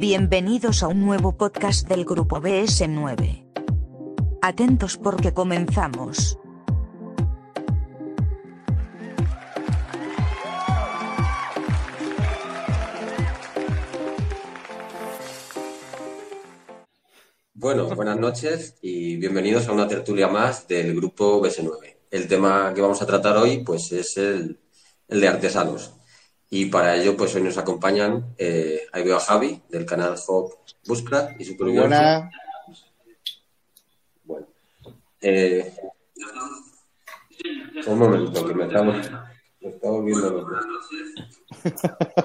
[0.00, 3.44] Bienvenidos a un nuevo podcast del grupo BS9.
[4.40, 6.38] Atentos porque comenzamos.
[17.52, 21.96] Bueno, buenas noches y bienvenidos a una tertulia más del grupo BS9.
[22.10, 24.58] El tema que vamos a tratar hoy pues es el,
[25.08, 25.99] el de artesanos.
[26.52, 30.52] Y para ello, pues hoy nos acompañan, eh, ahí veo a Javi, del canal Hop
[30.84, 32.28] Bushcraft y su Buena.
[34.24, 34.48] Bueno.
[35.20, 35.72] Eh,
[37.86, 39.10] un momento, que me estamos,
[39.60, 40.46] me estamos viendo los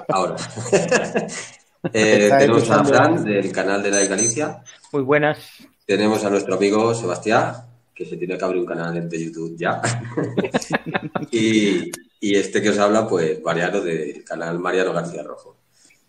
[0.08, 0.34] Ahora.
[1.92, 4.60] eh, tenemos a Fran, del canal de la Galicia.
[4.92, 5.38] Muy buenas.
[5.86, 7.54] Tenemos a nuestro amigo Sebastián,
[7.94, 9.80] que se tiene que abrir un canal de YouTube ya.
[11.30, 15.56] y, y este que os habla, pues Mariano del canal Mariano García Rojo.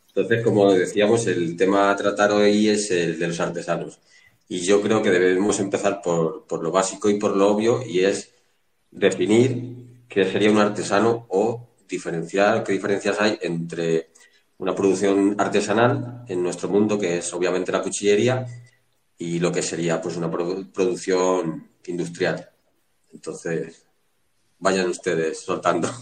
[0.07, 3.99] Entonces, como decíamos, el tema a tratar hoy es el de los artesanos.
[4.49, 7.99] Y yo creo que debemos empezar por, por lo básico y por lo obvio, y
[7.99, 8.31] es
[8.89, 14.09] definir qué sería un artesano o diferenciar qué diferencias hay entre
[14.57, 18.45] una producción artesanal en nuestro mundo, que es obviamente la cuchillería,
[19.17, 22.49] y lo que sería pues una produ- producción industrial.
[23.13, 23.86] Entonces,
[24.59, 25.87] vayan ustedes soltando.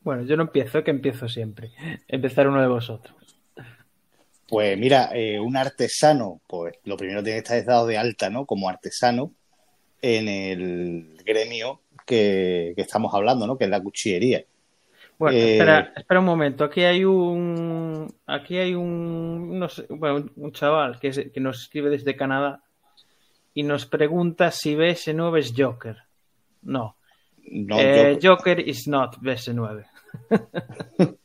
[0.00, 1.72] Bueno, yo no empiezo, que empiezo siempre.
[2.06, 3.16] Empezar uno de vosotros.
[4.48, 8.46] Pues mira, eh, un artesano, pues lo primero tiene que estar dado de alta, ¿no?
[8.46, 9.32] Como artesano
[10.00, 13.58] en el gremio que, que estamos hablando, ¿no?
[13.58, 14.44] Que es la cuchillería.
[15.18, 16.62] Bueno, Eh, espera, espera un momento.
[16.62, 18.06] Aquí hay un.
[18.26, 19.58] Aquí hay un.
[19.58, 22.62] no sé, bueno, un- chaval que, es- que nos escribe desde Canadá
[23.54, 25.96] y nos pregunta si BS9 es Joker.
[26.66, 26.96] No.
[27.48, 29.84] No, Eh, Joker is not BS9.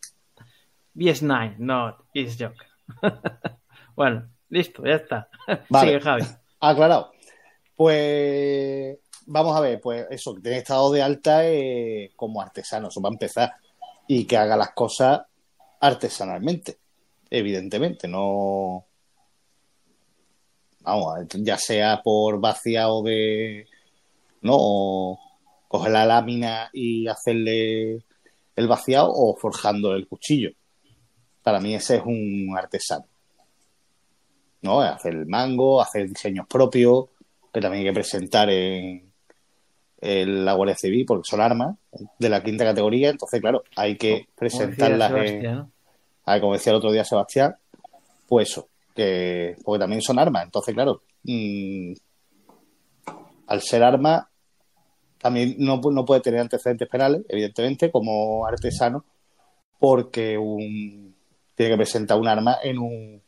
[0.96, 2.68] BS9, not is Joker.
[3.96, 5.30] bueno, listo, ya está.
[5.70, 5.88] Vale.
[5.88, 6.24] Sigue, Javi.
[6.60, 7.12] aclarado.
[7.76, 13.02] Pues vamos a ver, pues eso, que tiene dado de alta eh, como artesano, eso
[13.02, 13.54] va a empezar.
[14.08, 15.22] Y que haga las cosas
[15.80, 16.78] artesanalmente,
[17.30, 18.86] evidentemente, no.
[20.82, 23.68] Vamos, ya sea por vaciado de.
[24.42, 24.54] ¿No?
[24.58, 25.20] O
[25.72, 28.04] coger la lámina y hacerle
[28.58, 30.52] el vaciado o forjando el cuchillo.
[31.42, 33.06] Para mí ese es un artesano.
[34.64, 34.82] ¿no?
[34.82, 37.06] Hacer el mango, hacer diseños propios,
[37.54, 39.14] que también hay que presentar en,
[40.02, 41.78] en la Guardia Civil, porque son armas
[42.20, 45.12] de la quinta categoría, entonces, claro, hay que Como decía presentarlas
[46.42, 47.56] como decía el otro día Sebastián,
[48.28, 51.94] pues eso, que, porque también son armas, entonces, claro, mm,
[53.48, 54.26] al ser armas,
[55.22, 59.06] también no, no puede tener antecedentes penales, evidentemente, como artesano,
[59.80, 61.16] porque un,
[61.56, 63.22] tiene que presentar un arma en un...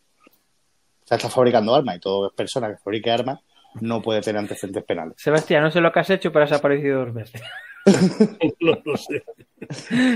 [1.04, 3.40] O sea, está fabricando armas y toda persona que fabrique armas
[3.82, 5.16] no puede tener antecedentes penales.
[5.18, 7.42] Sebastián, no sé lo que has hecho, pero has aparecido dos veces.
[8.62, 9.24] no lo sé.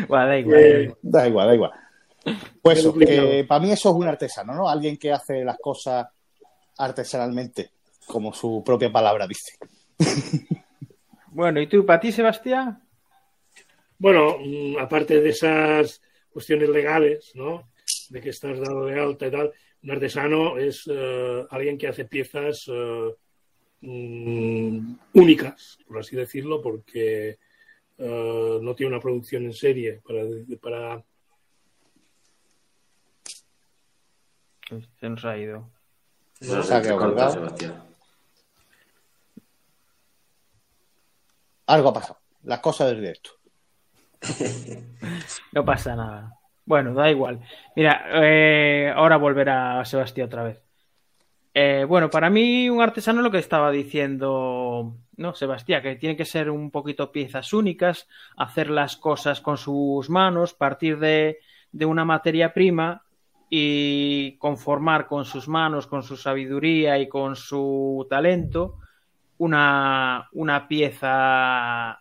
[0.07, 0.59] Bueno, da igual.
[0.59, 1.71] Eh, Da igual, da igual.
[2.61, 4.67] Pues eso, que para mí eso es un artesano, ¿no?
[4.67, 6.07] Alguien que hace las cosas
[6.77, 7.71] artesanalmente,
[8.05, 9.53] como su propia palabra dice.
[11.37, 12.81] Bueno, ¿y tú, para ti, Sebastián?
[13.99, 17.69] Bueno, mm, aparte de esas cuestiones legales, ¿no?
[18.09, 19.53] De que estás dado de alta y tal,
[19.83, 23.13] un artesano es eh, alguien que hace piezas eh,
[23.81, 27.37] mm, únicas, por así decirlo, porque
[27.99, 30.23] eh, no tiene una producción en serie para,
[30.59, 31.03] para
[34.71, 35.69] Uy, Se nos ha ido.
[36.41, 37.33] No Se ha sé, quedado corta, colgado.
[37.33, 37.86] Sebastián.
[41.67, 42.19] Algo ha pasado.
[42.43, 43.31] Las cosas del directo.
[45.51, 46.33] No pasa nada.
[46.65, 47.41] Bueno, da igual.
[47.75, 50.61] Mira, eh, ahora volverá Sebastián otra vez.
[51.53, 56.25] Eh, bueno, para mí un artesano lo que estaba diciendo, no, Sebastián, que tiene que
[56.25, 61.39] ser un poquito piezas únicas, hacer las cosas con sus manos, partir de,
[61.71, 63.03] de una materia prima
[63.49, 68.79] y conformar con sus manos, con su sabiduría y con su talento
[69.37, 71.99] una, una pieza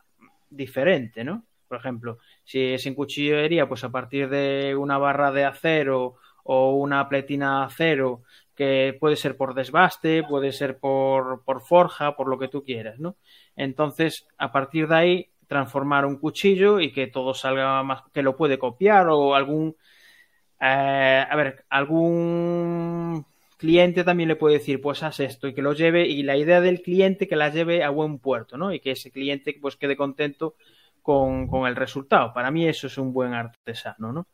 [0.51, 1.45] diferente, ¿no?
[1.69, 6.75] Por ejemplo, si es en cuchillería, pues a partir de una barra de acero o
[6.75, 8.23] una pletina de acero,
[8.55, 12.99] que puede ser por desbaste, puede ser por, por forja, por lo que tú quieras,
[12.99, 13.17] ¿no?
[13.55, 18.37] Entonces, a partir de ahí, transformar un cuchillo y que todo salga más, que lo
[18.37, 19.77] puede copiar o algún,
[20.61, 25.73] eh, a ver, algún cliente también le puede decir, pues haz esto y que lo
[25.73, 28.73] lleve y la idea del cliente que la lleve a buen puerto, ¿no?
[28.73, 30.55] Y que ese cliente pues quede contento
[31.03, 32.33] con, con el resultado.
[32.33, 34.27] Para mí eso es un buen artesano, ¿no?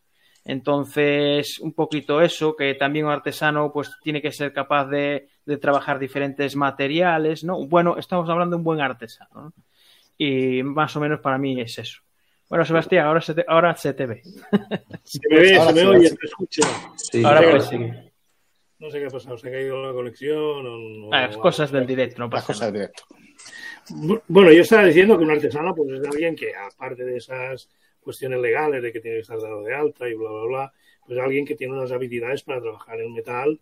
[0.44, 5.56] Entonces, un poquito eso, que también un artesano pues tiene que ser capaz de, de
[5.56, 7.64] trabajar diferentes materiales, ¿no?
[7.66, 9.52] Bueno, estamos hablando de un buen artesano, ¿no?
[10.18, 12.02] Y más o menos para mí es eso.
[12.48, 14.22] Bueno, Sebastián, ahora se te, ahora se te ve.
[15.04, 16.62] Se me ve, Ahora se me oye, se escucha.
[16.96, 17.78] Sí, ahora pues sí.
[18.82, 21.10] No sé qué ha pasado, se ha caído la conexión o...
[21.14, 22.72] Ah, o- cosas del directo, no Las pasa cosas nada.
[22.72, 23.04] directo.
[23.90, 27.68] Bu- Bueno, yo estaba diciendo que un artesano pues es alguien que, aparte de esas
[28.00, 30.72] cuestiones legales de que tiene que estar dado de alta y bla, bla, bla,
[31.06, 33.60] pues alguien que tiene unas habilidades para trabajar el metal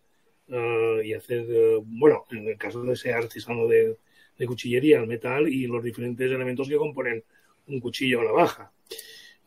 [0.49, 3.99] eh, y hacer, eh, bueno, en el caso de ese artesano de,
[4.38, 7.22] de cuchillería, el metal y los diferentes elementos que componen
[7.67, 8.72] un cuchillo o navaja.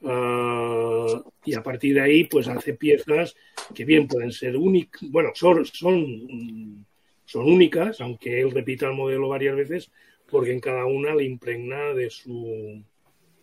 [0.03, 3.35] Eh, y a partir de ahí, pues hace piezas
[3.73, 6.85] que bien pueden ser únicas, bueno, son, son,
[7.25, 9.91] son únicas, aunque él repita el modelo varias veces,
[10.29, 12.83] porque en cada una le impregna de su,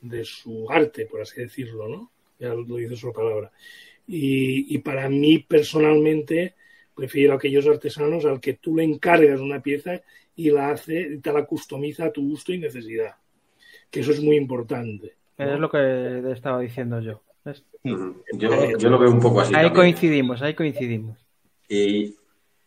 [0.00, 2.12] de su arte, por así decirlo, ¿no?
[2.38, 3.50] Ya lo dice su palabra.
[4.06, 6.54] Y, y para mí, personalmente,
[6.94, 10.02] prefiero aquellos artesanos al que tú le encargas una pieza
[10.36, 13.14] y la hace, te la customiza a tu gusto y necesidad.
[13.90, 15.19] Que eso es muy importante.
[15.40, 17.22] Es lo que estaba diciendo yo.
[17.82, 19.54] Yo, yo lo veo un poco así.
[19.54, 19.74] Ahí también.
[19.74, 21.18] coincidimos, ahí coincidimos.
[21.68, 22.16] ¿Y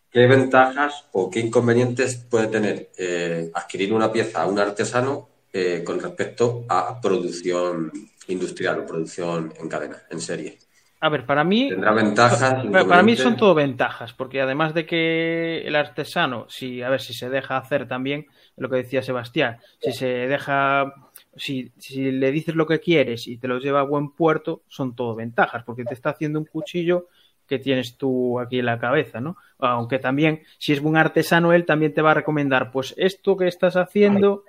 [0.10, 5.84] qué ventajas o qué inconvenientes puede tener eh, adquirir una pieza a un artesano eh,
[5.86, 7.92] con respecto a producción
[8.28, 10.58] industrial o producción en cadena, en serie?
[11.04, 12.66] A ver, para mí, ¿Tendrá ventajas?
[12.88, 17.14] para mí son todo ventajas, porque además de que el artesano, si, a ver, si
[17.14, 18.26] se deja hacer también,
[18.56, 23.38] lo que decía Sebastián, si se deja, si, si le dices lo que quieres y
[23.38, 27.08] te lo lleva a buen puerto, son todo ventajas, porque te está haciendo un cuchillo
[27.48, 29.38] que tienes tú aquí en la cabeza, ¿no?
[29.60, 33.48] Aunque también, si es buen artesano, él también te va a recomendar, pues esto que
[33.48, 34.44] estás haciendo,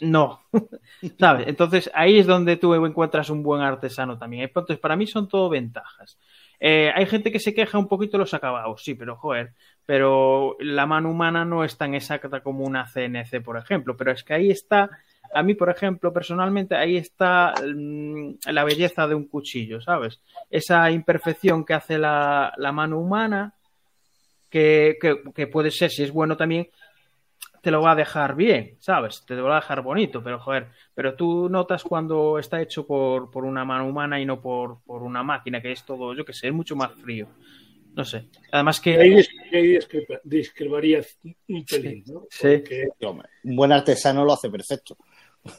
[0.00, 0.42] no,
[1.18, 1.46] ¿sabes?
[1.48, 4.44] Entonces ahí es donde tú encuentras un buen artesano también.
[4.44, 6.18] Entonces para mí son todo ventajas.
[6.58, 9.54] Eh, hay gente que se queja un poquito los acabados, sí, pero joder,
[9.86, 14.22] pero la mano humana no es tan exacta como una CNC, por ejemplo, pero es
[14.22, 14.90] que ahí está,
[15.32, 20.20] a mí, por ejemplo, personalmente, ahí está mm, la belleza de un cuchillo, ¿sabes?
[20.50, 23.54] Esa imperfección que hace la, la mano humana,
[24.48, 26.68] que, que, que puede ser, si es bueno también,
[27.62, 29.22] te lo va a dejar bien, ¿sabes?
[29.26, 33.30] Te lo va a dejar bonito, pero joder, pero tú notas cuando está hecho por,
[33.30, 36.32] por una mano humana y no por, por una máquina, que es todo, yo que
[36.32, 37.28] sé, es mucho más frío.
[37.92, 38.28] No sé.
[38.52, 38.94] Además que...
[38.98, 39.14] Ahí,
[39.52, 41.00] ahí discrepa- discreparía
[41.48, 42.22] un pelín, ¿no?
[42.30, 42.58] Sí.
[42.58, 44.96] Porque Sí, hombre, un buen artesano lo hace perfecto.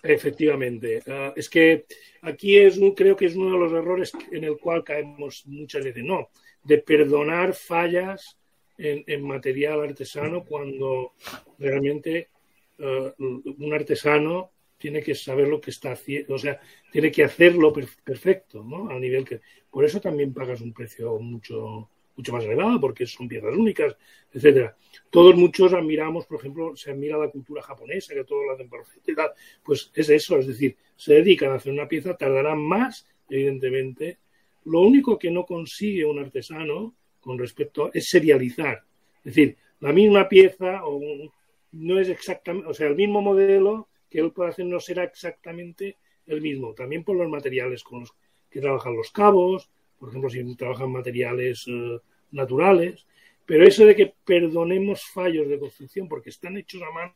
[0.04, 1.02] Efectivamente.
[1.08, 1.86] Ah, es que
[2.22, 6.04] aquí es creo que es uno de los errores en el cual caemos muchas veces.
[6.04, 6.30] No,
[6.64, 8.38] de perdonar fallas
[8.78, 11.14] en, material artesano cuando
[11.60, 12.30] realmente
[12.78, 16.60] eh, un artesano tiene que saber lo que está haciendo, o sea,
[16.92, 18.90] tiene que hacerlo per- perfecto, ¿no?
[18.90, 19.42] A nivel que.
[19.70, 23.96] Por eso también pagas un precio mucho mucho más elevado, porque son piezas únicas,
[24.34, 24.76] etcétera.
[25.10, 29.12] Todos muchos admiramos, por ejemplo, se admira la cultura japonesa, que todos lo hacen perfecto
[29.12, 29.32] y tal.
[29.64, 34.20] Pues es eso, es decir, se dedican a hacer una pieza, tardarán más, evidentemente.
[34.66, 38.84] Lo único que no consigue un artesano con respecto a, es serializar.
[39.20, 41.32] Es decir, la misma pieza o un-
[41.74, 45.98] no es exactamente, o sea, el mismo modelo que él puede hacer no será exactamente
[46.28, 46.74] el mismo.
[46.74, 48.14] También por los materiales con los
[48.50, 49.70] que trabajan los cabos,
[50.02, 52.00] por ejemplo, si trabajan materiales eh,
[52.32, 53.06] naturales.
[53.46, 57.14] Pero eso de que perdonemos fallos de construcción porque están hechos a mano,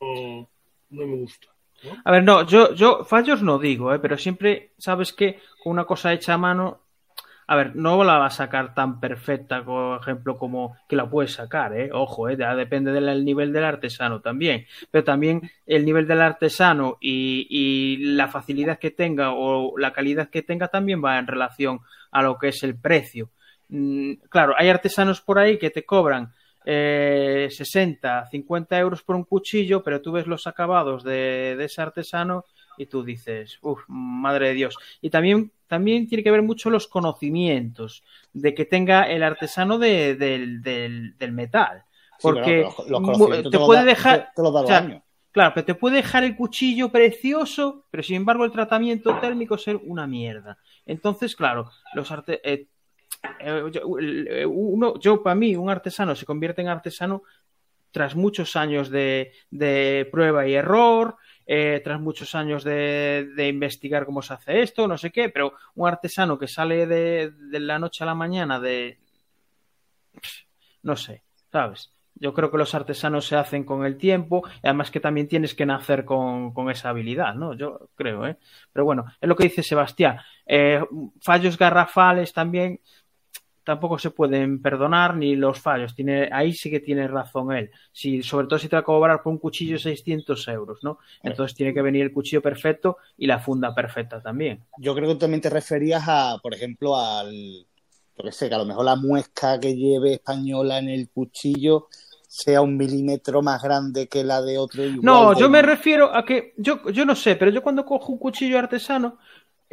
[0.00, 1.48] no, me gusta.
[2.04, 3.98] A ver, no, yo, yo fallos no digo, ¿eh?
[3.98, 6.82] pero siempre sabes que con una cosa hecha a mano,
[7.46, 11.32] a ver, no la va a sacar tan perfecta, por ejemplo, como que la puedes
[11.32, 11.90] sacar, ¿eh?
[11.92, 12.36] Ojo, ¿eh?
[12.38, 17.96] Ya depende del nivel del artesano también, pero también el nivel del artesano y, y
[18.14, 21.80] la facilidad que tenga o la calidad que tenga también va en relación
[22.10, 23.30] a lo que es el precio.
[23.68, 26.32] Mm, claro, hay artesanos por ahí que te cobran
[26.64, 31.82] eh, 60, 50 euros por un cuchillo, pero tú ves los acabados de, de ese
[31.82, 32.44] artesano
[32.82, 34.76] y tú dices, uff, madre de Dios.
[35.00, 40.16] Y también, también tiene que ver mucho los conocimientos de que tenga el artesano de-
[40.16, 41.84] del, del- del metal.
[42.18, 44.32] Sí, Porque pero los- te puede da- dejar...
[44.34, 45.02] te o sea.
[45.30, 49.76] Claro, pero te puede dejar el cuchillo precioso, pero sin embargo el tratamiento térmico ser
[49.76, 50.58] una mierda.
[50.84, 52.66] Entonces, claro, los arte eh,
[53.40, 53.62] eh,
[54.28, 57.22] eh, uno, yo para mí un artesano se convierte en artesano
[57.92, 61.16] tras muchos años de, de prueba y error,
[61.54, 65.52] eh, tras muchos años de, de investigar cómo se hace esto, no sé qué, pero
[65.74, 68.98] un artesano que sale de, de la noche a la mañana de,
[70.82, 71.92] no sé, ¿sabes?
[72.14, 75.54] Yo creo que los artesanos se hacen con el tiempo, y además que también tienes
[75.54, 77.52] que nacer con, con esa habilidad, ¿no?
[77.52, 78.38] Yo creo, ¿eh?
[78.72, 80.20] Pero bueno, es lo que dice Sebastián.
[80.46, 80.82] Eh,
[81.20, 82.80] fallos garrafales también
[83.64, 85.94] tampoco se pueden perdonar ni los fallos.
[85.94, 87.70] Tiene, ahí sí que tiene razón él.
[87.92, 90.98] Si, sobre todo si te va a cobrar por un cuchillo 600 euros, ¿no?
[91.22, 94.64] Entonces tiene que venir el cuchillo perfecto y la funda perfecta también.
[94.78, 97.32] Yo creo que también te referías a, por ejemplo, al,
[98.16, 101.88] yo qué sé, que a lo mejor la muesca que lleve española en el cuchillo
[102.26, 104.82] sea un milímetro más grande que la de otro.
[104.84, 107.84] Igual No, de- yo me refiero a que, yo, yo no sé, pero yo cuando
[107.84, 109.18] cojo un cuchillo artesano,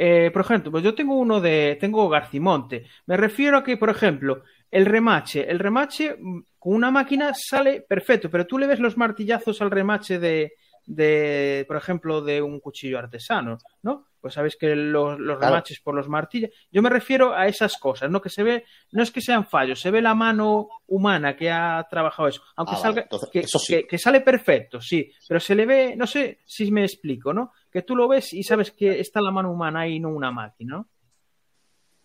[0.01, 2.85] eh, por ejemplo, pues yo tengo uno de, tengo Garcimonte.
[3.05, 7.81] Me refiero a que, por ejemplo, el remache, el remache mm, con una máquina sale
[7.81, 10.53] perfecto, pero tú le ves los martillazos al remache de,
[10.91, 14.07] de por ejemplo, de un cuchillo artesano, ¿no?
[14.19, 15.53] Pues sabes que los, los Claro.
[15.53, 16.49] remaches por los martillos.
[16.71, 18.19] Yo me refiero a esas cosas, ¿no?
[18.21, 21.85] Que se ve, no es que sean fallos, se ve la mano humana que ha
[21.89, 22.41] trabajado eso.
[22.55, 23.73] Aunque Ah, vale, salga, entonces, que, eso sí.
[23.75, 27.53] que- que sale perfecto, sí, pero se le ve, no sé si me explico, ¿no?
[27.71, 30.77] Que tú lo ves y sabes que está la mano humana ahí, no una máquina,
[30.77, 30.89] ¿no?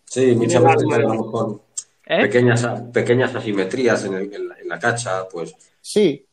[0.05, 1.61] Sí, muchas veces tenemos con
[2.07, 2.21] ¿Eh?
[2.21, 6.24] pequeñas, pequeñas asimetrías en, el- en la, en la cacha, pues Sí,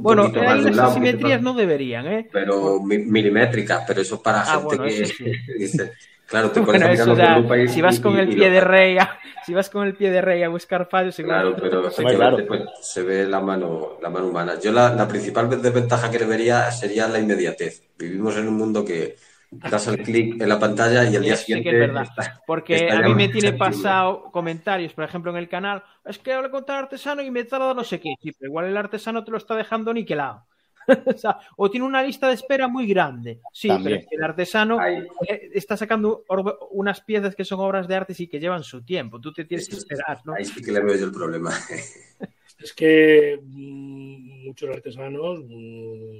[0.00, 2.28] Bueno, las asimetrías no deberían, ¿eh?
[2.32, 5.14] pero mi- milimétricas, pero eso para Ah, gente bueno, que sí.
[5.58, 5.92] dice,
[6.26, 8.60] claro, te Bueno, eso ya, y- si vas con y- el y pie lo de
[8.60, 12.46] rey, a, si vas con el pie de rey a buscar fallos, Claro, pero claro.
[12.46, 14.58] pues, se ve la mano, la mano humana.
[14.60, 17.82] Yo la, la principal desventaja que le vería sería la inmediatez.
[17.96, 19.16] Vivimos en un mundo que
[19.50, 22.02] das el clic en la pantalla y al día Sí, sí siguiente que es verdad.
[22.02, 26.18] está- Porque está a mí me tiene pasado comentarios, por ejemplo, en el canal, es
[26.18, 28.14] que hablo con tal artesano y me tarda no sé qué.
[28.22, 30.44] Sí, pero igual el artesano te lo está dejando niquelado.
[31.06, 33.40] o, sea, o tiene una lista de espera muy grande.
[33.52, 33.84] Sí, También.
[33.84, 37.96] pero es que el artesano eh, está sacando or- unas piezas que son obras de
[37.96, 39.20] arte y que llevan su tiempo.
[39.20, 40.34] Tú te tienes que esperar, ¿no?
[40.34, 41.50] Ahí sí que le veo yo el problema.
[42.58, 46.18] Es que mm, muchos artesanos mm,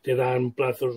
[0.00, 0.96] te dan plazos,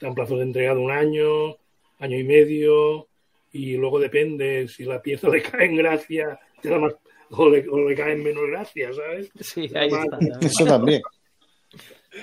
[0.00, 1.56] dan plazos de entrega de un año,
[1.98, 3.08] año y medio,
[3.52, 6.94] y luego depende si la pieza le cae en gracia, te da más,
[7.30, 9.30] o le, o le cae en menos gracia, ¿sabes?
[9.40, 10.04] Sí, ahí está.
[10.10, 10.32] también.
[10.42, 11.02] eso también.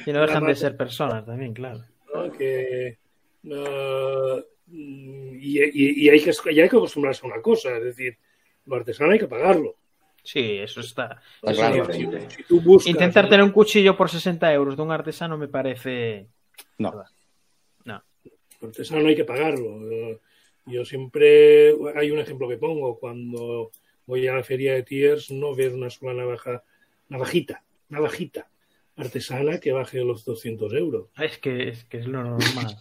[0.06, 1.82] Y no dejan de ser personas también, claro.
[2.14, 2.32] ¿no?
[2.32, 2.98] Que,
[3.44, 8.18] eh, y, y- y hay que, y hay que acostumbrarse a una cosa, es decir,
[8.66, 9.76] lo artesano hay que pagarlo.
[10.24, 11.22] Sí, eso está.
[11.42, 11.92] Claro.
[11.92, 15.50] Si, si tú buscas, Intentar tener un cuchillo por 60 euros de un artesano me
[15.50, 16.28] parece.
[16.78, 16.92] No.
[16.92, 17.04] No.
[18.64, 19.92] El artesano hay que pagarlo.
[19.92, 20.20] Eh,
[20.66, 23.72] Yo siempre, hay un ejemplo que pongo, cuando
[24.06, 26.64] voy a la feria de Tiers no ves una sola navaja,
[27.10, 28.48] navajita, navajita
[28.96, 31.08] artesana que baje los 200 euros.
[31.18, 32.78] Es que, es que es lo normal.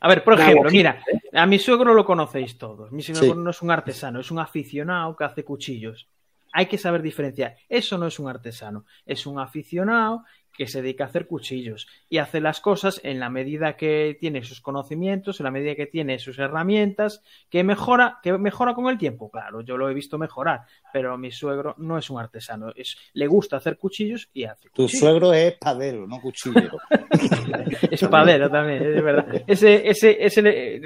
[0.00, 1.02] A ver, por ejemplo, mira,
[1.32, 2.92] a mi suegro lo conocéis todos.
[2.92, 3.40] Mi suegro Sí.
[3.40, 6.08] no es un artesano, es un aficionado que hace cuchillos.
[6.52, 7.56] Hay que saber diferenciar.
[7.68, 10.24] Eso no es un artesano, es un aficionado
[10.56, 14.42] que se dedica a hacer cuchillos y hace las cosas en la medida que tiene
[14.42, 18.98] sus conocimientos, en la medida que tiene sus herramientas, que mejora, que mejora con el
[18.98, 19.30] tiempo.
[19.30, 23.26] Claro, yo lo he visto mejorar, pero mi suegro no es un artesano, es, le
[23.26, 25.00] gusta hacer cuchillos y hace Tu cuchillos.
[25.00, 26.78] suegro es espadero, no cuchillero.
[27.90, 29.42] Espadero también, es verdad.
[29.46, 30.80] Ese, ese, ese,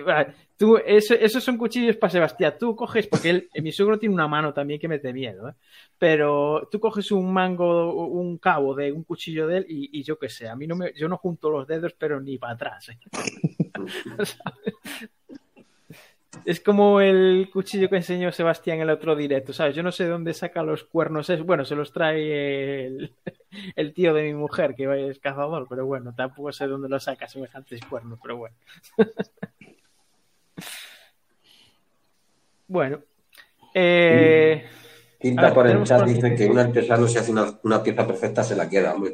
[0.56, 2.54] tú, ese- esos son cuchillos para Sebastián.
[2.58, 5.54] Tú coges, porque él, mi suegro tiene una mano también que mete miedo, ¿eh?
[5.98, 10.19] pero tú coges un mango, un cabo de un cuchillo de él y, y yo
[10.19, 12.88] qué sé, a mí no me, yo no junto los dedos, pero ni para atrás.
[12.88, 12.99] ¿eh?
[16.45, 19.75] Es como el cuchillo que enseñó Sebastián en el otro directo, ¿sabes?
[19.75, 21.29] Yo no sé dónde saca los cuernos.
[21.29, 23.14] Es, bueno, se los trae el,
[23.76, 27.29] el tío de mi mujer, que es cazador, pero bueno, tampoco sé dónde los saca
[27.29, 28.57] semejantes cuernos, pero bueno.
[32.69, 33.00] bueno.
[33.75, 37.83] Eh, A Tinta ver, por el chat dice que un artesano si hace una, una
[37.83, 38.95] pieza perfecta se la queda.
[38.95, 39.12] Hombre,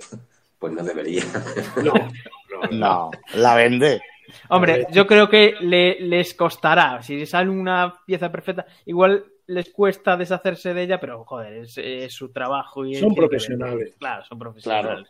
[0.59, 1.23] Pues no debería.
[1.85, 4.01] No, no, No, la vende.
[4.49, 7.03] hombre, yo creo que le- les costará.
[7.03, 12.13] Si sale una pieza perfecta, igual les cuesta deshacerse de ella, pero joder, es, es
[12.13, 12.85] su trabajo.
[12.85, 13.95] y Son que profesionales.
[13.99, 15.09] Claro, son profesionales.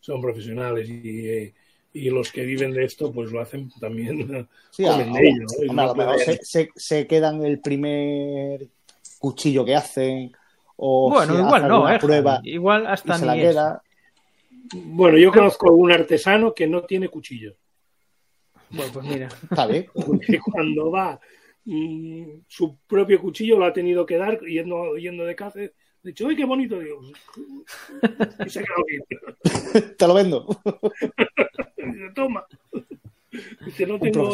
[0.00, 1.52] son profesionales y,
[1.92, 4.48] y los que viven de esto pues lo hacen también.
[4.70, 5.64] Sí, a, comen de ello, ¿no?
[5.64, 8.66] Y hombre, a lo mejor se, se, se quedan el primer
[9.18, 10.32] cuchillo que hacen.
[10.76, 12.40] O Bueno, si igual hacen no, una eh, prueba.
[12.44, 13.52] Igual y hasta se la ni eso.
[13.52, 13.82] queda.
[14.74, 17.56] Bueno, yo conozco a un artesano que no tiene cuchillo.
[18.70, 19.28] Bueno, pues mira.
[19.50, 19.86] Está bien.
[19.92, 21.20] Porque cuando va
[21.64, 25.58] mm, su propio cuchillo lo ha tenido que dar yendo, yendo de caza.
[25.58, 25.72] De
[26.12, 26.78] hecho, ¡ay, qué bonito!
[26.78, 27.00] Digo,
[28.46, 29.02] y se ha quedado bien.
[29.98, 30.46] Te lo vendo.
[31.76, 32.46] Dice, toma.
[33.64, 34.30] Dice, no tengo.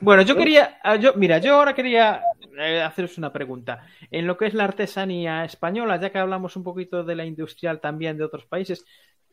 [0.00, 2.22] Bueno, yo quería, ah, yo, mira, yo ahora quería
[2.58, 3.86] eh, haceros una pregunta.
[4.10, 7.80] En lo que es la artesanía española, ya que hablamos un poquito de la industrial
[7.80, 8.84] también de otros países,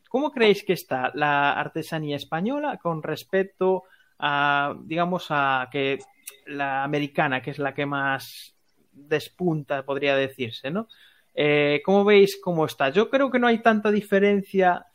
[0.09, 3.83] ¿cómo creéis que está la artesanía española con respecto
[4.17, 5.99] a, digamos, a que
[6.47, 8.53] la americana, que es la que más
[8.91, 10.89] despunta, podría decirse, ¿no?
[11.33, 12.89] Eh, ¿Cómo veis cómo está?
[12.89, 14.85] Yo creo que no hay tanta diferencia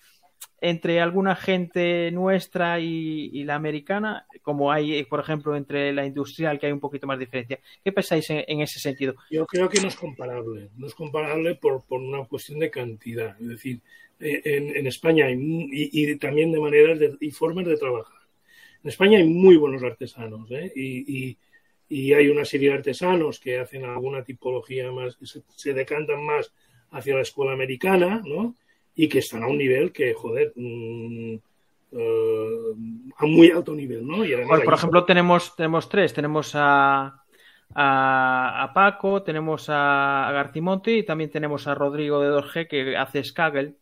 [0.60, 6.66] entre alguna gente nuestra y, la americana, como hay, por ejemplo, entre la industrial, que
[6.66, 7.60] hay un poquito más de diferencia.
[7.82, 9.14] ¿Qué pensáis en, ese sentido?
[9.30, 10.70] Yo creo que no es comparable.
[10.76, 13.38] No es comparable por, una cuestión de cantidad.
[13.40, 13.82] Es decir,
[14.20, 18.20] eh, en, España y, también de maneras y formas de trabajar.
[18.82, 20.72] En España hay muy buenos artesanos ¿eh?
[20.74, 21.36] y,
[22.12, 26.52] hay una serie de artesanos que hacen alguna tipología más, se, se decantan más
[26.90, 28.56] hacia la escuela americana, ¿no?
[28.94, 31.34] y que están a un nivel que, joder, mm,
[31.92, 32.72] eh,
[33.16, 34.18] a muy alto nivel, ¿no?
[34.64, 37.22] por ejemplo, tenemos, tenemos tres, tenemos a,
[37.74, 43.76] a, Paco, tenemos a, Garcimonte y también tenemos a Rodrigo de Dorge que hace Skagel.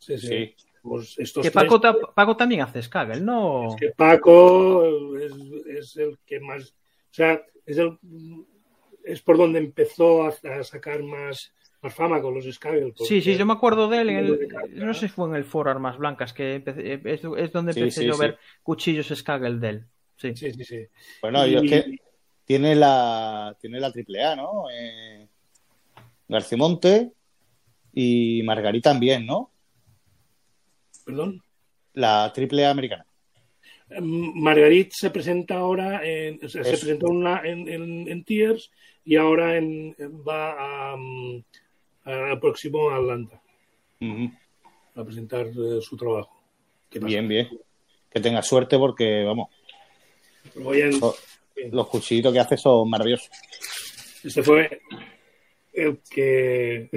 [0.00, 0.54] Sí, sí.
[0.82, 1.80] Pues que Paco,
[2.14, 3.68] Paco, también hace Skagel, ¿no?
[3.68, 5.32] Es que Paco es,
[5.66, 7.98] es, el que más, o sea, es, el,
[9.04, 10.32] es por donde empezó a
[10.64, 11.52] sacar más
[11.82, 12.92] más fama con los Skagel.
[12.96, 15.44] Sí, sí, yo me acuerdo de él, en el, no sé si fue en el
[15.44, 16.62] foro Armas Blancas, que
[17.04, 19.86] es, donde empecé yo a ver cuchillos Skagel de él.
[20.16, 20.86] Sí, sí, sí.
[21.22, 21.54] Bueno, y...
[21.54, 21.96] es que
[22.44, 24.64] tiene la, tiene la AAA, ¿no?
[24.70, 25.26] Eh,
[26.28, 27.12] Garcimonte
[27.94, 29.49] y Margarita también, ¿no?
[31.10, 31.42] ¿Perdón?
[31.94, 33.04] La AAA americana.
[33.90, 38.70] Em, Margarit se presenta ahora, en, se presentó una, en, en, Tiers
[39.04, 41.42] y ahora en, va a, mm,
[42.04, 43.42] al próximo Atlanta
[44.94, 46.40] a presentar eh, su trabajo.
[46.92, 47.48] Bien, bien.
[48.08, 49.48] Que tenga suerte porque, vamos,
[51.72, 53.30] los cuchillitos que hace son maravillosos.
[54.22, 54.80] Este fue
[55.72, 56.88] el que...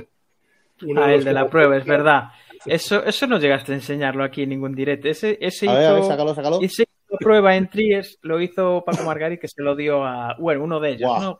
[0.97, 2.29] Ah, el de la prueba, es verdad.
[2.65, 5.07] Eso, eso no llegaste a enseñarlo aquí en ningún directo.
[5.09, 6.59] Ese, ese a ver, hizo, sácalo, sácalo.
[6.61, 10.35] Ese hizo prueba en Tries, lo hizo Paco Margari, que se lo dio a.
[10.39, 11.39] Bueno, uno de ellos, ¿no?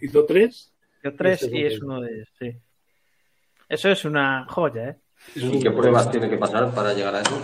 [0.00, 0.72] ¿Hizo tres?
[1.02, 2.52] Hizo tres y es uno de ellos, sí.
[3.68, 4.96] Eso es una joya, ¿eh?
[5.34, 7.42] ¿Y qué pruebas tiene que pasar para llegar a eso?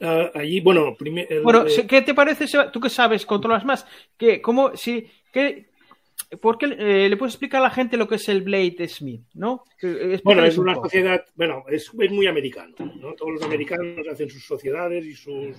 [0.00, 1.42] Uh, allí, bueno, primero.
[1.42, 2.46] Bueno, ¿qué te parece?
[2.72, 3.86] Tú que sabes, controlas más.
[4.16, 5.69] Que, ¿Cómo, si, qué,
[6.40, 9.22] ¿Por qué eh, le puedes explicar a la gente lo que es el Blade Smith,
[9.34, 9.64] no?
[10.22, 13.14] Bueno, es una sociedad, bueno, es, muy americano, ¿no?
[13.14, 15.56] Todos los americanos hacen sus sociedades y sus,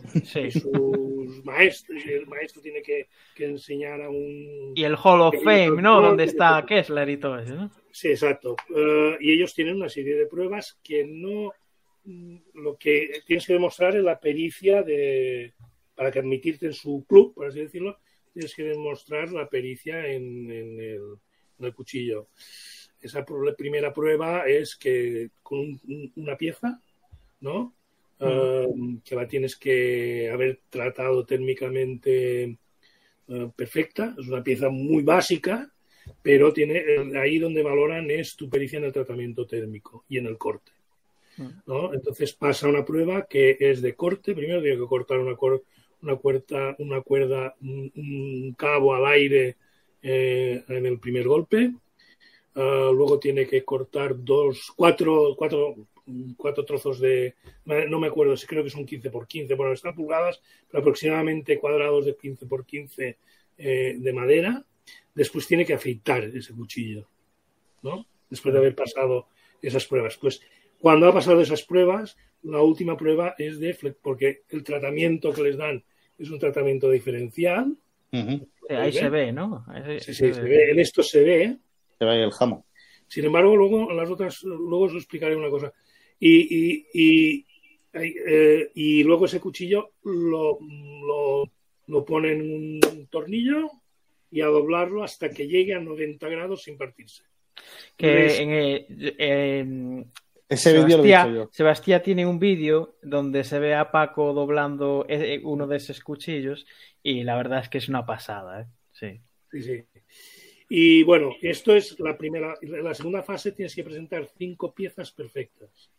[0.53, 3.07] sus maestros, y el maestro tiene que,
[3.37, 4.71] enseñar a un...
[4.75, 5.99] Y el Hall of Fame, ¿no?
[6.01, 7.71] Donde está Kessler y todo eso, ¿no?
[7.91, 8.55] Sí, exacto.
[8.73, 11.51] Eh, y ellos tienen una serie de pruebas que no...
[12.05, 15.53] Mm, lo que tienes que demostrar es la pericia de
[15.95, 17.99] para que admitirte en su club, por así decirlo,
[18.33, 22.29] tienes que demostrar la pericia en, el, cuchillo.
[22.99, 23.23] Esa
[23.57, 25.79] primera prueba es que con
[26.15, 26.81] una pieza,
[27.39, 27.75] ¿no?
[28.19, 28.65] Ah,
[29.03, 32.57] que la tienes que haber tratado térmicamente
[33.29, 35.71] ah, perfecta, es una pieza muy básica,
[36.21, 36.83] pero tiene
[37.19, 40.71] ahí donde valoran es tu pericia en el tratamiento térmico y en el corte.
[41.65, 41.93] ¿no?
[41.93, 45.35] Entonces pasa una prueba que es de corte, primero tiene que cortar una,
[46.01, 49.57] una cuerda, una cuerda un, cabo al aire
[50.01, 51.71] eh, en el primer golpe.
[52.55, 55.75] Ah, luego tiene que cortar dos, cuatro, cuatro,
[56.35, 57.35] cuatro trozos de,
[57.65, 61.59] no me acuerdo, si creo que son 15 por 15, bueno, están pulgadas, pero aproximadamente
[61.59, 63.17] cuadrados de 15 por 15
[63.57, 64.65] eh, de madera.
[65.13, 67.07] Después tiene que afeitar ese cuchillo,
[67.81, 68.05] ¿no?
[68.29, 69.27] Después de haber pasado
[69.61, 70.17] esas pruebas.
[70.17, 70.41] Pues
[70.79, 75.57] cuando ha pasado esas pruebas, la última prueba es de porque el tratamiento que les
[75.57, 75.83] dan
[76.21, 77.75] es un tratamiento diferencial.
[78.69, 79.65] ahí se ve, ¿no?
[79.99, 80.71] sí, sí, se, ve.
[80.71, 81.57] En esto se ve.
[81.97, 82.63] Se ve el jamón.
[83.07, 85.73] Sin embargo, luego las otras, luego os explicaré una cosa.
[86.19, 87.45] Y, y, y,
[87.93, 91.43] eh, y luego ese cuchillo lo, lo,
[91.87, 93.69] lo pone en un tornillo
[94.31, 97.23] y a doblarlo hasta que llegue a 90 grados sin partirse.
[97.97, 98.77] Que
[99.19, 100.11] en,
[100.51, 105.65] ese vídeo Sebastián tiene un vídeo donde se ve a Paco doblando e, e, uno
[105.65, 106.65] de esos cuchillos
[107.01, 108.65] y la verdad es que es una pasada, ¿eh?
[108.91, 109.21] Sí.
[109.51, 109.83] Sí, sí.
[110.69, 112.55] Y bueno, esto es la primera.
[112.61, 115.89] En la segunda fase tienes que presentar cinco piezas perfectas.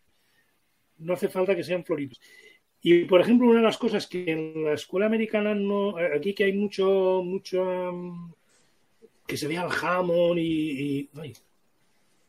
[0.99, 2.21] No hace falta que sean floridos.
[2.81, 5.97] Y por ejemplo, una de las cosas que en la escuela americana no.
[5.97, 7.23] Aquí que hay mucho.
[7.23, 8.33] mucho um,
[9.27, 11.09] que se vea el jamón y.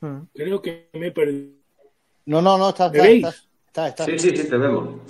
[0.02, 0.20] Mm.
[0.34, 1.63] Creo que me he perdido.
[2.26, 5.02] No, no, no, está, está, está, Sí, sí, sí, te vemos.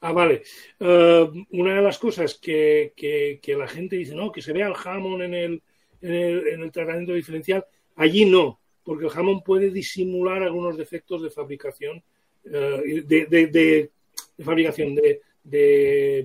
[0.00, 0.42] Ah, vale.
[0.78, 4.74] Eh, una de las cosas que, que, la gente dice, no, que se vea el
[4.74, 5.62] jamón en el,
[6.00, 7.66] en el, en el tratamiento diferencial.
[7.96, 12.02] Allí no, porque el jamón puede disimular algunos defectos de fabricación,
[12.44, 13.90] eh, de, de, de,
[14.38, 16.24] de fabricación, de, de,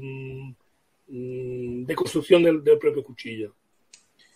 [1.08, 3.56] mm, de construcción del, del propio cuchillo.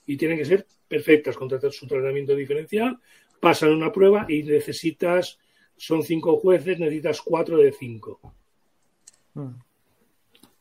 [0.06, 3.00] Y tienen que ser perfectas con tra- su tratamiento diferencial,
[3.40, 5.40] pasan una prueba y necesitas,
[5.78, 8.20] son cinco jueces, necesitas cuatro de cinco.
[9.34, 9.52] Mm.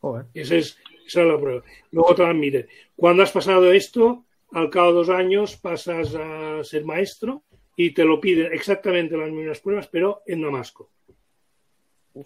[0.01, 0.27] Joder.
[0.35, 1.63] Esa es, esa es la prueba.
[1.91, 2.69] Luego te admiten.
[2.95, 7.43] Cuando has pasado esto, al cabo de dos años pasas a ser maestro
[7.77, 10.91] y te lo piden exactamente las mismas pruebas, pero en Damasco.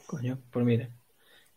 [0.07, 0.89] Coño, pues mire.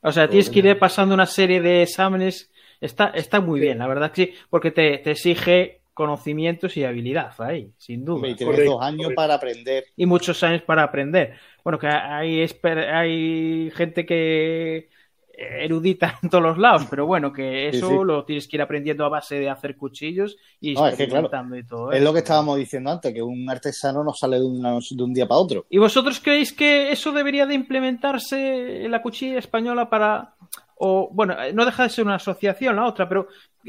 [0.01, 2.51] O sea, tienes que ir pasando una serie de exámenes.
[2.81, 3.65] Está, está muy Sí.
[3.65, 8.27] bien, la verdad que sí, porque te, te exige conocimientos y habilidad ahí, sin duda.
[8.27, 9.15] Y tienes Correcto, dos años correcto.
[9.15, 9.85] para aprender.
[9.97, 11.33] Y muchos años para aprender.
[11.63, 12.45] Bueno, que hay,
[12.93, 14.89] hay gente que
[15.37, 17.95] erudita en todos los lados, pero bueno, que eso sí.
[18.05, 21.25] lo tienes que ir aprendiendo a base de hacer cuchillos y No, es que claro,
[21.27, 22.05] experimentando y todo Es eso.
[22.05, 25.27] lo que estábamos diciendo antes, que un artesano no sale de, una- de un día
[25.27, 25.65] para otro.
[25.69, 30.35] ¿Y vosotros creéis que eso debería de implementarse en la cuchilla española para...
[30.77, 33.27] O, bueno, no deja de ser una asociación la otra, pero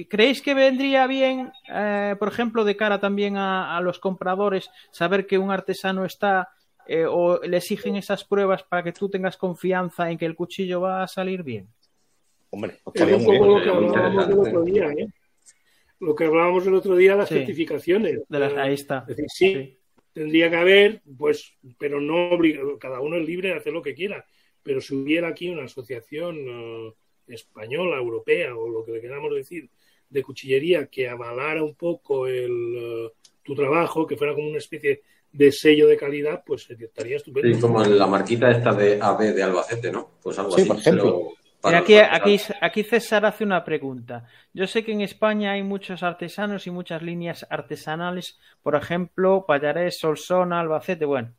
[0.09, 5.27] ¿creéis que vendría bien, eh, por ejemplo, de cara también a, a los compradores, saber
[5.27, 6.49] que un artesano está
[6.88, 10.81] eh, o le exigen esas pruebas para que tú tengas confianza en que el cuchillo
[10.81, 11.69] va a salir bien?
[12.51, 15.09] Hombre, pues Es un poco lo que hablábamos el otro día, ¿eh?
[15.99, 17.37] Lo que hablábamos el otro día, las Sí.
[17.37, 18.21] certificaciones.
[18.29, 19.05] De las, Eh, ahí está.
[19.09, 19.79] Es decir, sí,
[20.12, 23.95] tendría que haber, pues, pero no obliga, cada uno es libre de hacer lo que
[23.95, 24.25] quiera.
[24.66, 26.92] Pero si hubiera aquí una asociación eh,
[27.29, 29.70] española, europea o lo que le queramos decir,
[30.11, 33.12] de cuchillería que avalara un poco el, eh,
[33.44, 37.55] tu trabajo, que fuera como una especie de sello de calidad, pues estaría estupendo.
[37.55, 40.11] Sí, como la marquita esta de AB de Albacete, ¿no?
[40.20, 40.68] Pues algo Sí, así.
[40.68, 41.29] por ejemplo.
[41.62, 41.94] pero aquí,
[42.61, 44.26] aquí César hace una pregunta.
[44.52, 49.98] Yo sé que en España hay muchos artesanos y muchas líneas artesanales, por ejemplo, Pallarés,
[50.00, 51.05] Solsona, Albacete.
[51.05, 51.35] Bueno,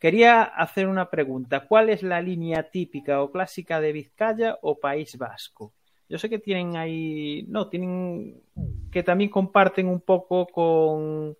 [0.00, 1.66] quería hacer una pregunta.
[1.68, 5.74] ¿Cuál es la línea típica o clásica de Vizcaya o País Vasco?
[6.08, 8.42] Yo sé que tienen ahí, no, tienen
[8.90, 11.36] que también comparten un poco con,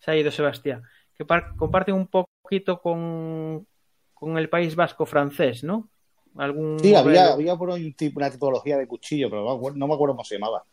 [0.00, 0.82] se ha ido Sebastián,
[1.16, 3.66] que par- comparten un poquito con,
[4.14, 5.88] con el País Vasco francés, ¿no?
[6.36, 9.44] Algún Sí, había, había por un tipo, una tipología de cuchillo, pero
[9.74, 10.64] no me acuerdo cómo se llamaba.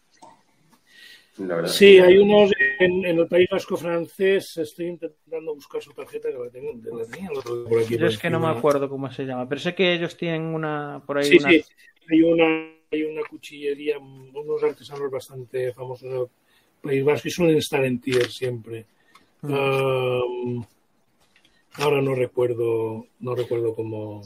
[1.37, 1.69] La verdad.
[1.69, 4.57] Sí, hay unos en, en el País Vasco francés.
[4.57, 7.93] Estoy intentando buscar su tarjeta que la tengo, la tenía por aquí.
[7.93, 10.43] Yo por es que no me acuerdo cómo se llama, pero sé que ellos tienen
[10.43, 11.65] una por ahí Sí, una sí,
[12.09, 12.45] hay una,
[12.91, 16.27] hay una cuchillería, unos artesanos bastante famosos en el
[16.81, 18.85] País Vasco y suelen estar en tier siempre.
[19.41, 19.53] Mm.
[19.53, 20.65] Um,
[21.73, 24.21] ahora no recuerdo, no recuerdo cómo.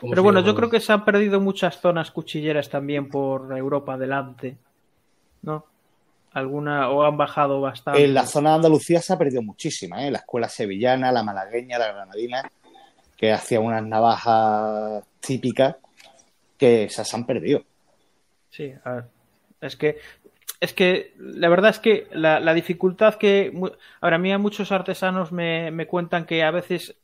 [0.00, 3.94] cómo Pero bueno, yo creo que se han perdido muchas zonas cuchilleras también por Europa
[3.94, 4.58] adelante,
[5.40, 5.72] ¿no?
[6.34, 8.04] Alguna o han bajado bastante.
[8.04, 10.10] En la zona de Andalucía se ha perdido muchísima, ¿eh?
[10.10, 12.50] La escuela sevillana, la malagueña, la granadina,
[13.16, 15.76] que hacían unas navajas típicas
[16.58, 17.62] que esas se han perdido.
[18.50, 19.04] Sí, a ver,
[19.60, 19.98] es que
[20.60, 23.52] es que la verdad es que la, la dificultad que
[24.00, 26.96] ahora a mí a muchos artesanos me, me cuentan que a veces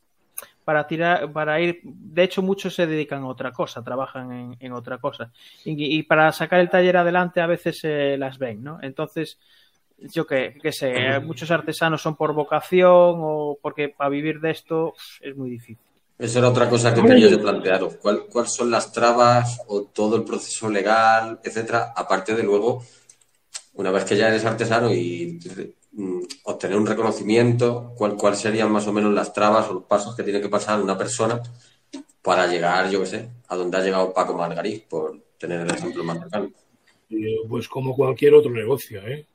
[0.63, 4.73] para tirar para ir de hecho muchos se dedican a otra cosa trabajan en, en
[4.73, 5.31] otra cosa
[5.65, 9.39] y, y para sacar el taller adelante a veces se las ven no entonces
[9.97, 14.93] yo qué, qué sé muchos artesanos son por vocación o porque para vivir de esto
[15.21, 15.77] es muy difícil
[16.17, 17.95] Eso era otra cosa que quería yo plantearos.
[17.97, 21.93] ¿Cuál- ¿Cuáles son las trabas o todo el proceso legal, etcétera?
[21.95, 22.83] Aparte de luego,
[23.75, 25.39] una vez que ya eres artesano y
[26.43, 30.23] obtener un reconocimiento, ¿cuál, ¿cuáles serían más o menos las trabas o los pasos que
[30.23, 31.41] tiene que pasar una persona
[32.21, 36.03] para llegar, yo qué sé, a donde ha llegado Paco Margarit, por tener el ejemplo
[36.03, 36.51] más cercano?
[37.09, 39.25] Eh, Pues como cualquier otro negocio, ¿eh?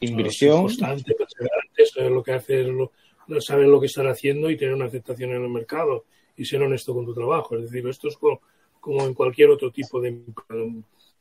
[0.00, 2.92] Inversión, constante, perseverante, saber lo que hacer, lo-
[3.40, 6.04] saber lo que estar haciendo y tener una aceptación en el mercado
[6.36, 7.56] y ser honesto con tu trabajo.
[7.56, 8.40] Es decir, esto es co-
[8.80, 10.20] como, en cualquier otro tipo de...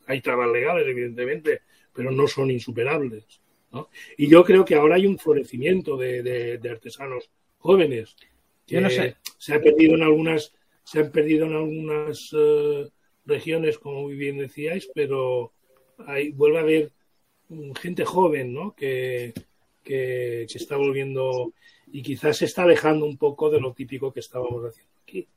[0.07, 1.61] Hay trabas legales, evidentemente,
[1.93, 3.23] pero no son insuperables.
[3.75, 3.89] ¿No?
[4.17, 8.15] Y yo creo que ahora hay un florecimiento de, de- de artesanos jóvenes.
[8.65, 9.17] Que Yo no sé.
[9.37, 12.87] Se ha perdido en algunas, se han perdido en algunas eh,
[13.25, 15.53] regiones, como muy bien decíais, pero
[16.07, 16.91] hay, vuelve a haber
[17.49, 18.73] mm, gente joven, ¿no?
[18.75, 19.33] Que,
[19.83, 21.53] que, que está volviendo
[21.91, 25.27] y quizás se está alejando un poco de lo típico que estábamos haciendo aquí.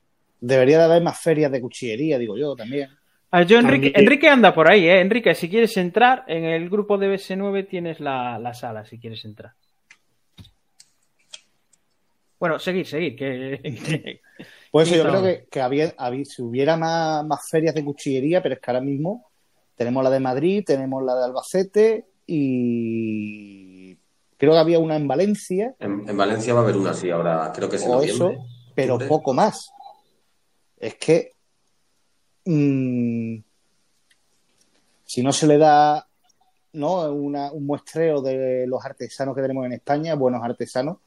[0.40, 2.90] debería de haber más ferias de cuchillería, digo yo también.
[3.30, 5.00] A ver, yo, Enrique, Enrique anda por ahí, ¿eh?
[5.00, 9.24] Enrique, si quieres entrar, en el grupo de BS9 tienes la, la sala, si quieres
[9.24, 9.52] entrar.
[12.40, 13.60] Bueno, seguir, seguir, que...
[14.72, 18.42] Eso Sí, yo creo que, que había, había- si hubiera más, más ferias de cuchillería,
[18.42, 19.26] pero es que ahora mismo
[19.76, 23.96] tenemos la de Madrid, tenemos la de Albacete y
[24.36, 27.50] Creo que había una en Valencia En, en Valencia va a haber una así ahora,
[27.52, 28.36] creo que es en o eso,
[28.74, 29.72] pero poco más.
[30.76, 31.32] Es que
[32.50, 33.42] mm,
[35.04, 36.04] si no se le da
[36.72, 37.12] ¿no?
[37.12, 40.98] Una- un muestreo de los artesanos que tenemos en España, buenos artesanos,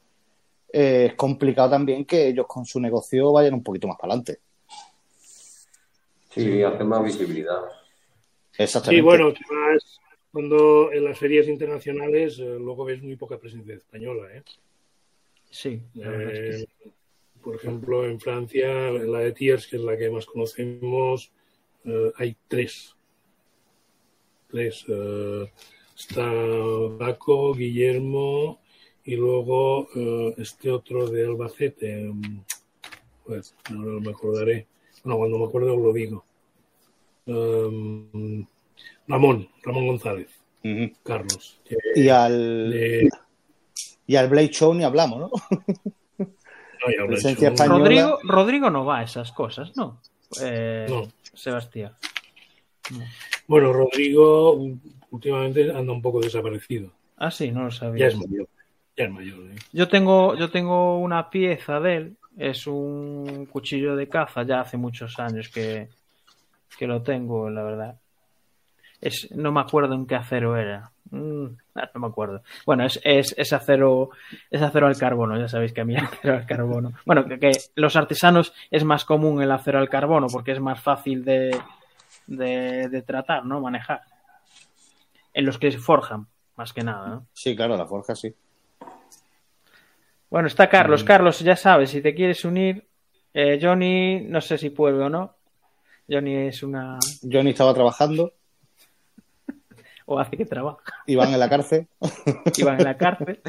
[0.72, 4.40] eh, es complicado también que ellos con su negocio vayan un poquito más para adelante.
[6.30, 7.60] Sí, hacer más visibilidad.
[8.58, 9.00] Exactamente.
[9.00, 10.00] Sí, bueno, además,
[10.32, 14.28] cuando en las ferias internacionales eh, luego ves muy poca presencia española.
[14.34, 14.42] ¿eh?
[15.50, 16.92] Sí, la verdad es que sí.
[17.42, 21.32] Por ejemplo, en Francia, la de Tiers, que es la que más conocemos,
[21.84, 22.94] eh, hay tres.
[24.48, 24.84] Tres.
[24.88, 25.50] eh,
[25.96, 26.30] está
[26.98, 28.60] Paco, Guillermo
[29.04, 32.12] y luego eh, este otro de Albacete.
[33.24, 34.66] Pues ahora no me acordaré.
[35.04, 36.24] Bueno, cuando me acuerdo lo digo.
[37.26, 38.44] Um,
[39.06, 40.28] Ramón, Ramón González.
[41.02, 41.60] Carlos.
[41.64, 43.08] que Y al, de-
[44.06, 45.30] y al Blade Show ni hablamos, ¿no?
[46.98, 47.78] no, Presencia española.
[47.78, 50.00] Rodrigo, Rodrigo no va a esas cosas, ¿no?
[50.42, 51.08] Eh, No.
[51.34, 51.92] Sebastián.
[53.46, 54.58] Bueno, Rodrigo
[55.10, 56.90] últimamente anda un poco desaparecido.
[57.16, 58.00] Ah, sí, no lo sabía.
[58.00, 58.48] Ya es mayor.
[58.96, 59.38] Ya es mayor.
[59.50, 59.56] ¿eh?
[59.72, 64.76] Yo tengo, yo tengo una pieza de él, es un cuchillo de caza, ya hace
[64.76, 65.88] muchos años que,
[66.78, 67.96] que lo tengo, la verdad.
[69.02, 70.92] Es, no me acuerdo en qué acero era.
[71.10, 72.42] Mm, ah, no me acuerdo.
[72.64, 74.10] Bueno, es, es, es acero,
[74.50, 76.92] es acero al carbono, ya sabéis que a mí el acero al carbono.
[77.04, 80.80] Bueno, que, que los artesanos es más común el acero al carbono porque es más
[80.80, 81.54] fácil de,
[82.26, 83.60] de, de tratar, ¿no?
[83.60, 84.02] Manejar.
[85.34, 87.26] En los que se forjan, más que nada, ¿no?
[87.32, 88.34] Sí, claro, la forja sí.
[90.30, 91.04] Bueno, está Carlos.
[91.04, 92.86] Carlos, ya sabes, si te quieres unir,
[93.34, 95.34] eh, Johnny, no sé si puede o no.
[96.08, 96.98] Johnny es una.
[97.22, 98.32] Johnny estaba trabajando,
[100.06, 100.82] o hace que trabaja.
[101.06, 101.88] iban en la cárcel.
[102.58, 103.40] Iban en la cárcel.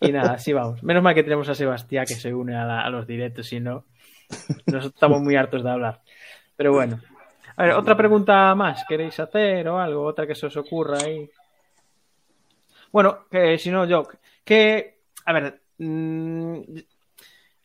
[0.00, 0.82] Y nada, así vamos.
[0.82, 3.60] Menos mal que tenemos a Sebastián que se une a, la- a los directos, si
[3.60, 3.84] no,
[4.66, 6.02] nos estamos muy hartos de hablar.
[6.56, 7.00] Pero bueno.
[7.56, 8.84] A ver, otra pregunta más.
[8.88, 10.04] ¿Queréis hacer o algo?
[10.04, 11.28] Otra que se os ocurra ahí.
[12.92, 14.06] Bueno, que si no, yo.
[14.44, 14.98] Que.
[15.24, 15.60] A ver.
[15.78, 16.60] mm,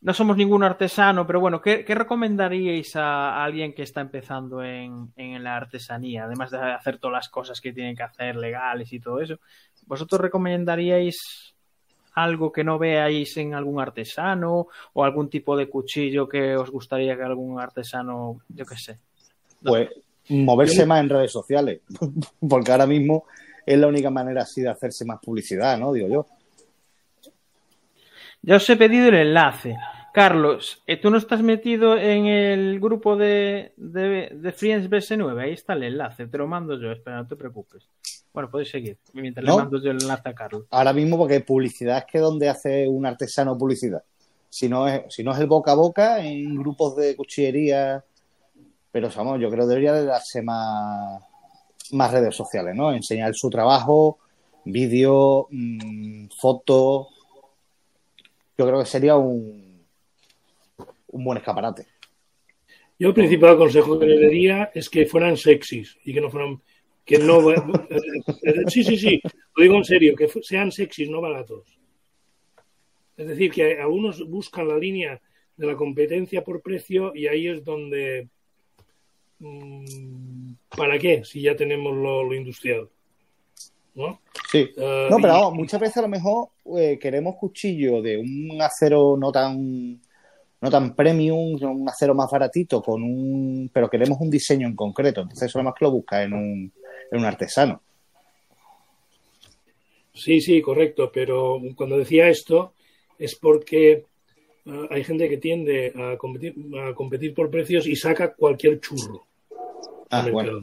[0.01, 5.11] no somos ningún artesano, pero bueno, ¿qué, recomendaríais a, a alguien que está empezando en,
[5.17, 6.23] en la artesanía?
[6.23, 9.39] Además de hacer todas las cosas que tienen que hacer legales y todo eso.
[9.85, 11.53] ¿Vosotros recomendaríais
[12.13, 17.15] algo que no veáis en algún artesano o algún tipo de cuchillo que os gustaría
[17.15, 18.99] que algún artesano, yo qué sé?
[19.61, 19.89] Pues
[20.29, 21.81] moverse más en redes sociales,
[22.49, 23.25] porque ahora mismo
[23.65, 25.91] es la única manera así de hacerse más publicidad, ¿no?
[25.91, 26.25] Digo yo.
[28.41, 29.75] Ya os he pedido el enlace.
[30.13, 35.39] Carlos, eh, ¿tú no estás metido en el grupo de, de, de Friends BS9?
[35.41, 37.87] Ahí está el enlace, te lo mando yo, espera, no te preocupes.
[38.33, 39.55] Bueno, podéis seguir, mientras No.
[39.57, 40.65] le mando yo el enlace a Carlos.
[40.71, 44.03] Ahora mismo porque publicidad es que donde hace un artesano publicidad.
[44.49, 48.03] Si no es, si no es el boca a boca en grupos de cuchillería,
[48.91, 51.21] pero vamos, yo creo que debería de darse más,
[51.91, 52.91] más redes sociales, ¿no?
[52.91, 54.17] Enseñar su trabajo,
[54.65, 57.07] vídeo, mm, fotos.
[58.59, 59.85] Yo creo que sería un,
[61.07, 61.85] un buen escaparate.
[62.99, 66.61] Yo el principal consejo que le daría es que fueran sexys y que no fueran
[67.05, 67.39] que no
[68.67, 69.21] sí sí sí
[69.55, 71.79] lo digo en serio que sean sexys no baratos.
[73.15, 75.21] Es decir que algunos buscan la línea
[75.55, 78.27] de la competencia por precio y ahí es donde
[79.39, 82.89] mm, para qué si ya tenemos lo, lo industrial
[83.95, 84.19] no
[84.51, 84.69] Sí.
[84.77, 89.15] Eh, No, pero y- muchas veces a lo mejor eh, queremos cuchillo de un acero
[89.17, 89.99] no tan
[90.61, 95.21] no tan premium, un acero más baratito, con un pero queremos un diseño en concreto.
[95.21, 96.73] Entonces eso más que lo busca en un,
[97.11, 97.81] en un artesano.
[100.13, 102.73] Sí, sí, correcto, pero cuando decía esto
[103.17, 104.03] es porque
[104.65, 109.25] eh, hay gente que tiende a competir, a competir por precios y saca cualquier churro.
[110.09, 110.59] Ah, bueno.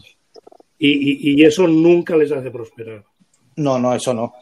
[0.78, 3.02] y- y eso nunca les hace prosperar.
[3.56, 4.34] No, no, eso no.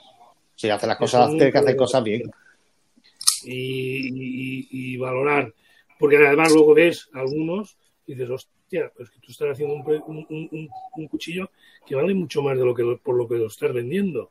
[0.54, 2.22] Si hace las cosas, tiene que hacer cosas bien.
[3.44, 5.52] Y, y- y valorar.
[5.98, 10.26] Porque además luego ves algunos y dices, hostia, pues que tú estás haciendo un, un-
[10.28, 11.50] un- un- un cuchillo
[11.86, 14.30] que vale mucho más de lo que por lo que lo estás vendiendo.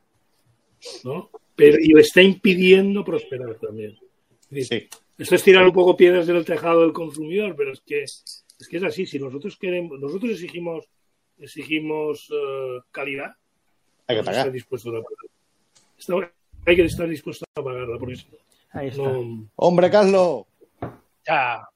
[1.04, 1.30] ¿No?
[1.56, 3.96] Pero, y le está impidiendo prosperar también.
[4.42, 4.98] Es decir, Sí.
[5.18, 8.76] esto es tirar un poco piedras del tejado del consumidor, pero es que es que
[8.78, 9.06] es así.
[9.06, 10.84] Si nosotros queremos, nosotros exigimos
[11.38, 13.32] exigimos eh, calidad,
[14.06, 14.52] Hay que pagar.
[14.52, 16.32] dispuestos a pagar.
[16.66, 18.26] Hay que estar dispuesto a pagarla, porque si
[18.72, 19.02] Ahí está.
[19.02, 20.46] no, Hombre, Carlos,
[21.26, 21.66] Ya.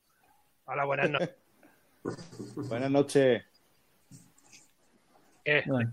[0.66, 1.30] Hola, buenas noches.
[2.68, 3.44] buenas noches.
[5.44, 5.62] ¿Qué?
[5.66, 5.92] Bueno.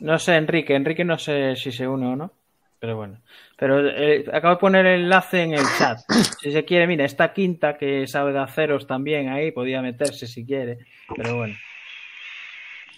[0.00, 0.74] No sé, Enrique.
[0.74, 2.32] Enrique no sé si se une o no.
[2.78, 3.20] Pero bueno.
[3.56, 6.00] Pero eh, acabo de poner el enlace en el chat.
[6.40, 10.44] Si se quiere, mira, esta quinta que sabe de aceros también ahí, podía meterse si
[10.44, 10.78] quiere.
[11.14, 11.54] Pero bueno.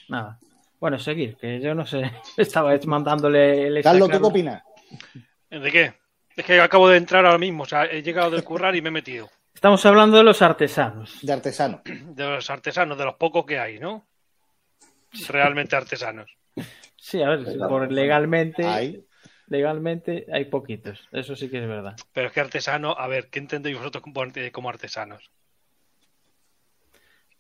[0.08, 0.38] Nada.
[0.84, 2.12] Bueno, seguir, que yo no sé.
[2.36, 4.62] Estaba mandándole el Carlos, ¿tú qué opinas?
[5.48, 5.94] ¿De qué?
[6.36, 8.90] Es que acabo de entrar ahora mismo, o sea, he llegado del currar y me
[8.90, 9.30] he metido.
[9.54, 11.20] Estamos hablando de los artesanos.
[11.22, 11.80] De artesano.
[11.86, 14.06] De los artesanos, de los pocos que hay, ¿no?
[15.26, 16.30] Realmente artesanos.
[16.98, 19.06] Sí, a ver, por legalmente,
[19.46, 21.08] legalmente hay poquitos.
[21.12, 21.96] Eso sí que es verdad.
[22.12, 24.04] Pero es que artesano, a ver, ¿qué entendéis vosotros
[24.52, 25.30] como artesanos?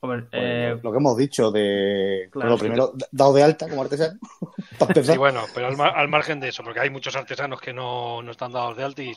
[0.04, 2.60] Hombre, Pues, eh, lo que hemos dicho de claro, lo sí.
[2.60, 4.18] primero, dado de alta como artesano.
[5.02, 8.22] Sí, bueno, pero al, mar- al margen de eso, porque hay muchos artesanos que no,
[8.22, 9.10] no están dados de alta y,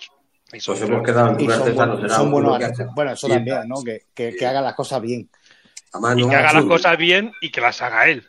[0.53, 1.91] y son Pues hemos quedado en y un son, artesano.
[1.97, 2.95] buenos, son artesanos.
[2.95, 3.83] Bueno, eso también, ¿no?
[3.83, 5.29] Que, que, que haga las cosas bien.
[6.15, 8.25] y que haga las cosas bien y que las haga él.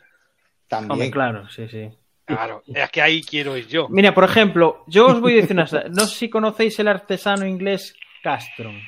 [0.67, 0.91] También.
[0.91, 1.89] hombre, claro, sí, sí.
[2.25, 3.87] Claro, es que ahí quiero ir yo.
[3.89, 5.83] Mira, por ejemplo, yo os voy a decir una cosa.
[5.89, 8.79] No sé si conocéis el artesano inglés Castron.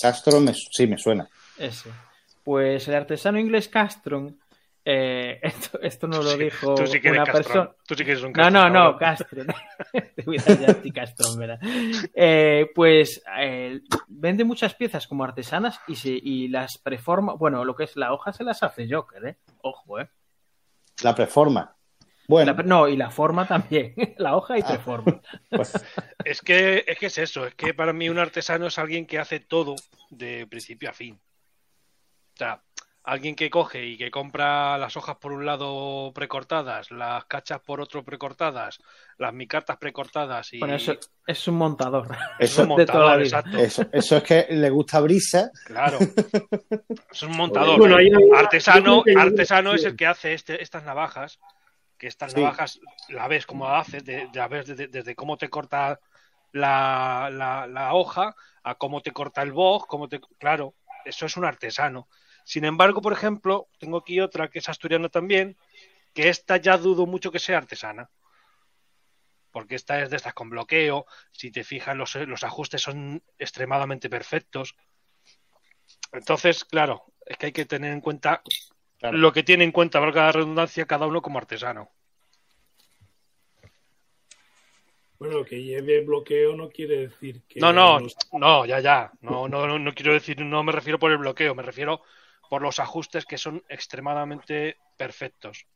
[0.00, 1.26] Castro me, sí me suena.
[1.58, 1.90] Ese.
[2.46, 4.38] Pues el artesano inglés Castron.
[4.84, 7.72] eh, esto, esto no lo dijo Tú sí una persona.
[7.84, 8.98] Tú sí que eres un No, no, no, cabrón.
[9.00, 9.46] Castron.
[10.14, 11.58] Te voy a dar ti, Castron, ¿verdad?
[12.14, 17.34] Eh, pues eh, vende muchas piezas como artesanas y, se, y las preforma.
[17.34, 19.36] Bueno, lo que es la hoja se las hace Joker, ¿eh?
[19.62, 20.08] Ojo, ¿eh?
[21.02, 21.74] La preforma.
[22.28, 23.92] Bueno, La- no, y la forma también.
[24.18, 24.68] la hoja y Ah.
[24.68, 25.20] preforma.
[25.50, 25.72] pues,
[26.24, 29.18] Es que, es que es eso, es que para mí un artesano es alguien que
[29.18, 29.74] hace todo
[30.10, 31.18] de principio a fin.
[32.36, 32.60] O sea,
[33.04, 37.80] alguien que coge y que compra las hojas por un lado precortadas, las cachas por
[37.80, 38.78] otro precortadas,
[39.16, 40.94] las micartas precortadas y Bueno, eso
[41.26, 42.08] es un montador.
[42.38, 43.56] es eso, un toda la montador, exacto.
[43.56, 45.50] eso, eso es que le gusta brisa.
[45.64, 45.98] Claro.
[47.10, 47.78] Es un montador.
[47.78, 47.96] Bueno,
[48.36, 51.38] artesano, artesano es el que hace este, estas navajas,
[51.96, 52.40] que estas Sí.
[52.40, 55.98] navajas la ves como la hace, de, de- la ves desde, desde cómo te corta
[56.52, 60.74] la, la- la hoja a cómo te corta el boj, cómo te, claro,
[61.06, 62.08] eso es un artesano.
[62.46, 65.56] Sin embargo, por ejemplo, tengo aquí otra que es asturiana también,
[66.14, 68.08] que esta ya dudo mucho que sea artesana.
[69.50, 74.08] Porque esta es de estas con bloqueo, si te fijas los, los ajustes son extremadamente
[74.08, 74.76] perfectos.
[76.12, 78.44] Entonces, claro, es que hay que tener en cuenta
[79.00, 79.18] Claro.
[79.18, 81.90] lo que tiene en cuenta, valga la redundancia, cada uno como artesano.
[85.18, 87.58] Bueno, que lleve bloqueo no quiere decir que.
[87.58, 87.98] No, no,
[88.32, 89.10] no, ya, ya.
[89.20, 92.02] No, no, no, no quiero decir, no me refiero por el bloqueo, me refiero
[92.48, 95.66] por los ajustes que son extremadamente perfectos.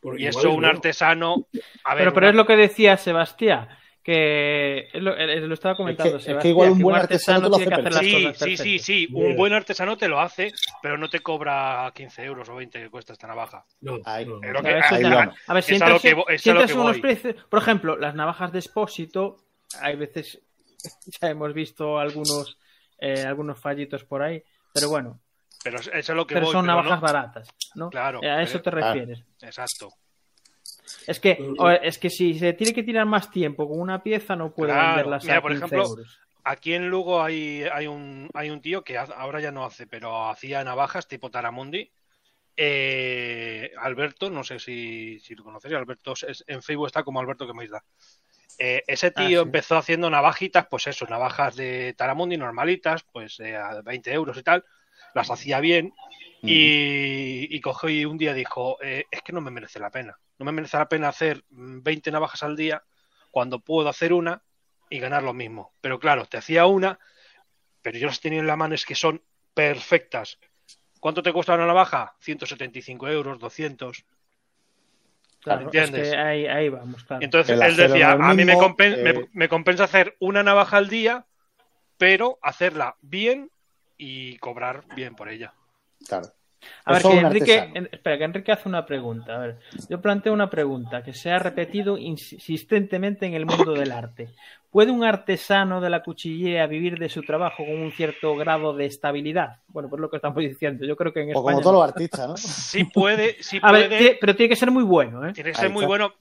[0.00, 0.68] por- Y eso es un bueno.
[0.68, 1.46] artesano.
[1.84, 3.68] A ver, Pero, pero una- es lo que decía Sebastián,
[4.02, 7.56] que lo, lo estaba comentando Es que- es que igual un buen artesano te lo
[7.56, 9.08] tiene que hace hacer las Sí, cosas sí, sí, sí.
[9.14, 12.90] Un buen artesano te lo hace, pero no te cobra 15 euros o 20 que
[12.90, 13.64] cuesta esta navaja.
[13.80, 15.34] No, que- vamos.
[15.46, 16.10] a ver, si entras, que
[16.50, 19.38] entras unos precios, por ejemplo, las navajas de expósito,
[19.80, 20.38] hay veces
[21.22, 22.58] ya hemos visto algunos
[22.98, 24.42] eh, algunos fallitos por ahí,
[24.74, 25.18] pero bueno,
[25.64, 26.52] Pero eso es lo que pero voy.
[26.52, 27.90] son pero navajas no- baratas, ¿no?
[27.90, 28.92] Claro, a eso te pero- Ah.
[28.92, 29.24] refieres.
[29.40, 29.92] Exacto.
[31.06, 31.38] Es que,
[31.82, 34.88] es que si se tiene que tirar más tiempo con una pieza, no puede Claro.
[34.88, 36.18] venderlas Mira, a por 15 ejemplo, euros.
[36.44, 40.28] Aquí en Lugo hay, hay, un, hay un tío que ahora ya no hace, pero
[40.28, 41.90] hacía navajas tipo Taramundi.
[42.56, 47.46] Eh, Alberto, no sé si, si lo conocéis, Alberto es- en Facebook está como Alberto
[47.46, 47.82] que me da.
[48.58, 49.46] Eh, ese Ah, tío sí.
[49.46, 54.42] empezó haciendo navajitas, pues eso, navajas de Taramundi normalitas, pues eh, a 20 euros y
[54.42, 54.64] tal.
[55.14, 55.92] Las hacía bien
[56.42, 60.18] y, y cogió y un día dijo, eh, es que no me merece la pena.
[60.38, 62.82] No me merece la pena hacer mm, 20 navajas al día
[63.30, 64.42] cuando puedo hacer una
[64.90, 65.72] y ganar lo mismo.
[65.80, 66.98] Pero claro, te hacía una,
[67.82, 69.22] pero yo las tenía en la mano, es que son
[69.54, 70.38] perfectas.
[71.00, 72.16] ¿Cuánto te cuesta una navaja?
[72.20, 74.04] 175 euros, 200.
[75.40, 76.08] Claro, ¿entiendes?
[76.08, 77.22] Es que ahí, ahí vamos, claro.
[77.24, 80.42] Entonces El él decía, a mí me, mismo, compen- eh, me, me compensa hacer una
[80.42, 81.26] navaja al día,
[81.98, 83.50] pero hacerla bien
[83.96, 85.52] y cobrar bien por ella.
[86.08, 86.28] Claro.
[86.86, 89.34] A ver, que Enrique, en- espera, que Enrique hace una pregunta.
[89.34, 89.58] A ver,
[89.90, 94.30] yo planteo una pregunta que se ha repetido insistentemente en el mundo del arte.
[94.70, 98.86] ¿Puede un artesano de la cuchillea vivir de su trabajo con un cierto grado de
[98.86, 99.58] estabilidad?
[99.68, 100.86] Bueno, pues lo que estamos diciendo.
[100.86, 101.42] Yo creo que en O España.
[101.42, 102.36] como todos los artistas, ¿no?
[102.38, 104.00] Sí puede, sí A ver, puede.
[104.14, 105.32] tie- pero tiene que ser muy bueno, ¿eh?
[105.34, 106.14] Tiene que ser muy bueno.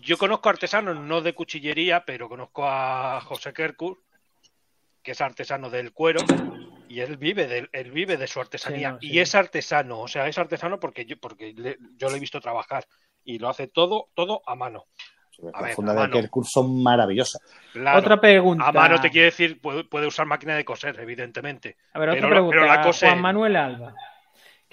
[0.00, 3.98] Yo conozco artesanos, no de cuchillería, pero conozco a José Kerkus,
[5.02, 6.20] que es artesano del cuero,
[6.88, 8.88] y él vive de, él vive de su artesanía.
[8.88, 9.06] Sí, no, sí.
[9.12, 12.40] Y es artesano, o sea, es artesano porque yo, porque le- yo lo he visto
[12.40, 12.84] trabajar
[13.24, 14.86] y lo hace todo, todo a mano.
[15.52, 16.20] A Las ver, fundas a de mano.
[16.20, 17.40] Kerkus son maravillosas.
[17.72, 18.68] Claro, Otra pregunta.
[18.68, 21.76] a mano te quiere decir, puede, puede usar máquina de coser, evidentemente.
[21.92, 22.56] A ver, otra pero pregunta.
[22.60, 23.94] pero la cose- Juan Manuel Alba.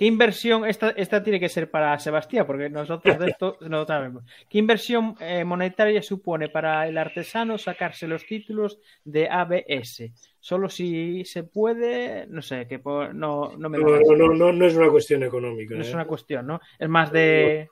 [0.02, 4.24] ¿Qué inversión, esta, esta tiene que ser para Sebastián, porque nosotros de esto no sabemos.
[4.50, 10.12] ¿Qué inversión eh, monetaria supone para el artesano sacarse los títulos de ABS?
[10.40, 14.52] Solo si se puede, no sé, que por- no, no me No, no, no, no,
[14.52, 15.76] no es una cuestión económica.
[15.76, 15.94] no es ¿eh?
[15.94, 16.60] una cuestión, ¿no?
[16.80, 17.70] Es más de...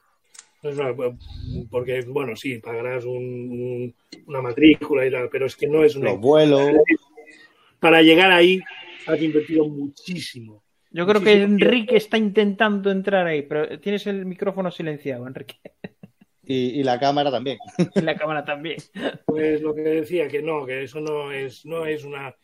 [0.61, 0.93] No es una-
[1.71, 3.95] porque, bueno, sí, pagarás un- un-
[4.27, 6.11] una matrícula y tal, pero es que no es una.
[6.11, 6.61] Los vuelos.
[7.80, 8.61] Para llegar ahí
[9.07, 10.61] has invertido muchísimo.
[10.91, 11.43] Yo creo que.
[11.43, 15.59] Enrique está intentando entrar ahí, pero tienes el micrófono silenciado, Enrique.
[16.43, 17.59] Y, y la cámara también.
[17.95, 18.77] Y la cámara también.
[19.25, 22.35] Pues lo que decía, que no, que eso no es, no es una.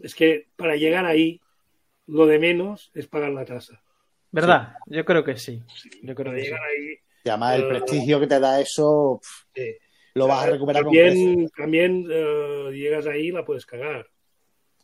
[0.00, 1.40] Es que para llegar ahí,
[2.08, 3.80] lo de menos es pagar la tasa.
[4.32, 4.74] ¿Verdad?
[4.86, 5.62] Yo creo que sí.
[6.02, 6.46] Yo creo Para que sí.
[6.48, 6.98] llegar ahí.
[7.24, 9.78] Y además el Eh, prestigio que te da eso pff, eh,
[10.14, 11.14] lo vas a recuperar con creces.
[11.14, 14.06] También, también eh, llegas ahí y la puedes cagar.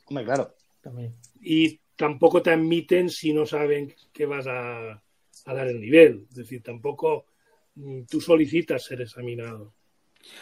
[0.06, 0.54] Hombre, claro.
[0.80, 1.16] También.
[1.40, 6.24] Y tampoco te admiten si no saben que vas a, a dar el nivel.
[6.30, 7.26] Es decir, tampoco
[7.74, 9.74] mm, tú solicitas ser examinado.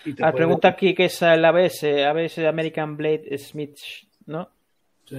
[0.04, 3.76] Y te Ah, pueden- pregunta aquí qué es el ABS, ABS American Blade Smith,
[4.26, 4.48] ¿no?
[5.04, 5.16] Sí,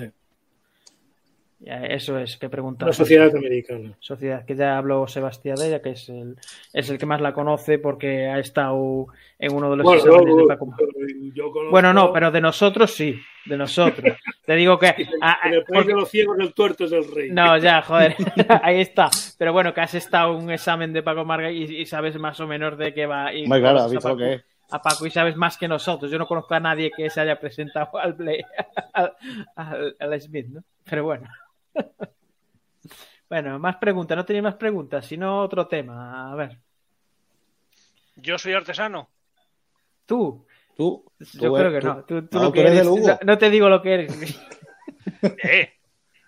[1.62, 2.86] Eso es, que pregunta.
[2.86, 3.92] Una sociedad americana.
[4.00, 6.38] Sociedad, que ya habló Sebastián de ella, que es el,
[6.72, 9.08] es el que más la conoce porque ha estado
[9.38, 10.66] en uno de los Bueno, exámenes de Paco.
[10.68, 14.16] conozco- Bueno, no, pero de nosotros sí, de nosotros.
[14.46, 14.88] Te digo que...
[15.22, 17.30] ah, ah, el país porque- de los ciegos, el tuerto es el rey.
[17.30, 18.16] No, ya, joder,
[18.64, 19.10] ahí está.
[19.38, 22.40] Pero bueno, que has estado en un examen de Paco Marga y, y sabes más
[22.40, 23.34] o menos de qué va.
[23.34, 24.44] Y Hombre, claro, visto a que es.
[24.72, 26.10] a Paco y sabes más que nosotros.
[26.10, 28.44] Yo no conozco a nadie que se haya presentado al, Play-
[28.94, 29.12] al,
[29.58, 30.64] al- al Smith, ¿no?
[30.90, 31.28] Pero bueno.
[33.30, 34.18] Bueno, más preguntas.
[34.18, 36.32] No tenía más preguntas, sino otro tema.
[36.32, 36.58] A ver,
[38.16, 39.10] Yo soy artesano.
[40.06, 40.46] tú.
[40.76, 41.04] Tú,
[41.34, 42.04] Yo tú creo que no.
[42.06, 42.88] Tú, tú no, lo tú que eres.
[43.26, 44.40] No, te digo lo que eres.
[45.44, 45.74] Eh,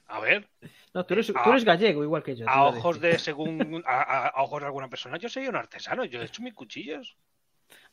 [0.07, 0.49] a ver,
[0.93, 2.45] No, tú eres, tú A- eres gallego, igual que yo.
[2.45, 5.55] te a ojos de según a, a- a ojos de alguna persona, yo soy un
[5.55, 6.03] artesano.
[6.03, 7.15] Yo he hecho mis cuchillos.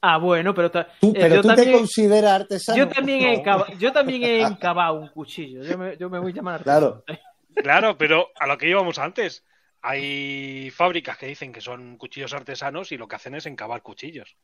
[0.01, 2.79] Ah, bueno, pero, ta- Tú- eh, pero yo tú te también- consideras artesano.
[2.79, 3.39] Yo también, he No.
[3.41, 5.63] encaba- yo también he encabado un cuchillo.
[5.63, 7.05] Yo me, yo me voy a llamar Claro.
[7.55, 9.45] Claro, pero a lo que íbamos antes.
[9.81, 14.37] Hay fábricas que dicen que son cuchillos artesanos y lo que hacen es encavar cuchillos.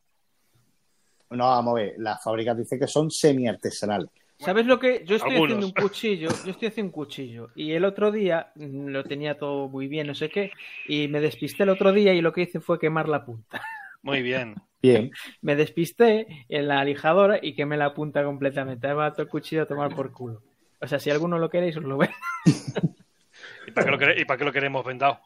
[1.30, 1.94] No, vamos a ver.
[1.98, 4.10] Las fábricas dicen que son semi-artesanales.
[4.38, 5.04] ¿Sabes lo que?
[5.04, 5.56] Yo estoy Algunos.
[5.56, 7.50] haciendo un cuchillo, yo estoy haciendo un cuchillo.
[7.54, 10.52] Y el otro día lo tenía todo muy bien, no sé qué.
[10.86, 13.62] Y me despisté el otro día y lo que hice fue quemar la punta.
[14.02, 14.54] Muy bien.
[14.82, 15.10] Bien.
[15.40, 18.86] Me despisté en la lijadora y quemé la punta completamente.
[18.86, 20.42] Me mató el cuchillo a tomar por culo.
[20.84, 22.10] O sea, si alguno lo queréis, os lo ve.
[23.66, 25.20] ¿Y para qué lo, quere- y para qué lo queremos vendado?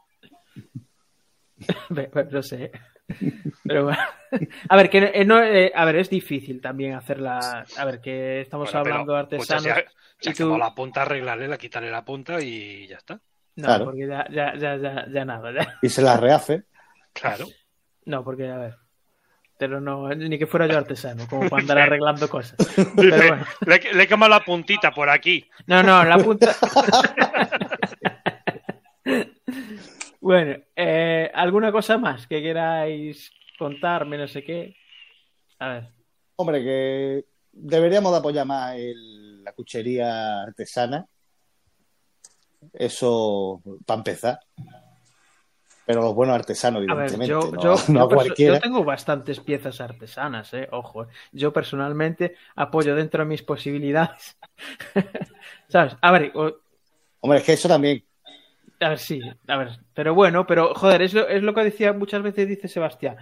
[1.91, 2.71] Ve- ve- No sé.
[3.65, 3.99] Pero bueno.
[4.69, 7.65] A ver, que eh, no, eh, a ver, es difícil también hacerla.
[7.77, 9.79] A ver, que estamos Bueno, pero, hablando de pues, artesanos.
[9.79, 9.91] ha,
[10.21, 13.21] se ha y tú- la punta, arreglarle, la quitarle la punta y ya está.
[13.57, 13.85] No, Claro.
[13.87, 15.53] porque ya, ya, ya, ya, ya nada.
[15.53, 15.79] ya.
[15.83, 16.63] Y se las rehace.
[17.13, 17.47] Claro.
[18.05, 18.77] No, porque, a ver.
[19.59, 22.57] Pero no, ni que fuera yo artesano, como para andar arreglando cosas.
[22.97, 23.45] Pero Dice, bueno.
[23.67, 25.45] le, le he quemado la puntita por aquí.
[25.67, 26.55] No, no, la punta.
[30.21, 34.19] bueno, eh, ¿alguna cosa más que queráis contarme?
[34.19, 34.77] No sé qué.
[35.59, 35.89] A ver.
[36.37, 41.07] Hombre, que deberíamos de apoyar más el- la cuchería artesana.
[42.73, 44.41] Eso, para empezar.
[45.89, 47.27] Pero los buenos artesanos, A ver, evidentemente.
[47.29, 48.55] yo, no, yo, no cualquiera.
[48.55, 51.05] yo tengo bastantes piezas artesanas, eh, ojo.
[51.05, 51.07] eh.
[51.33, 54.39] Yo personalmente apoyo dentro de mis posibilidades.
[55.69, 55.97] ¿Sabes?
[56.01, 56.57] A ver, o-
[57.21, 58.05] Hombre, es que eso también.
[58.81, 61.93] A ver, sí, a ver, pero bueno, pero joder, es lo, es lo que decía
[61.93, 63.17] muchas veces, dice Sebastián.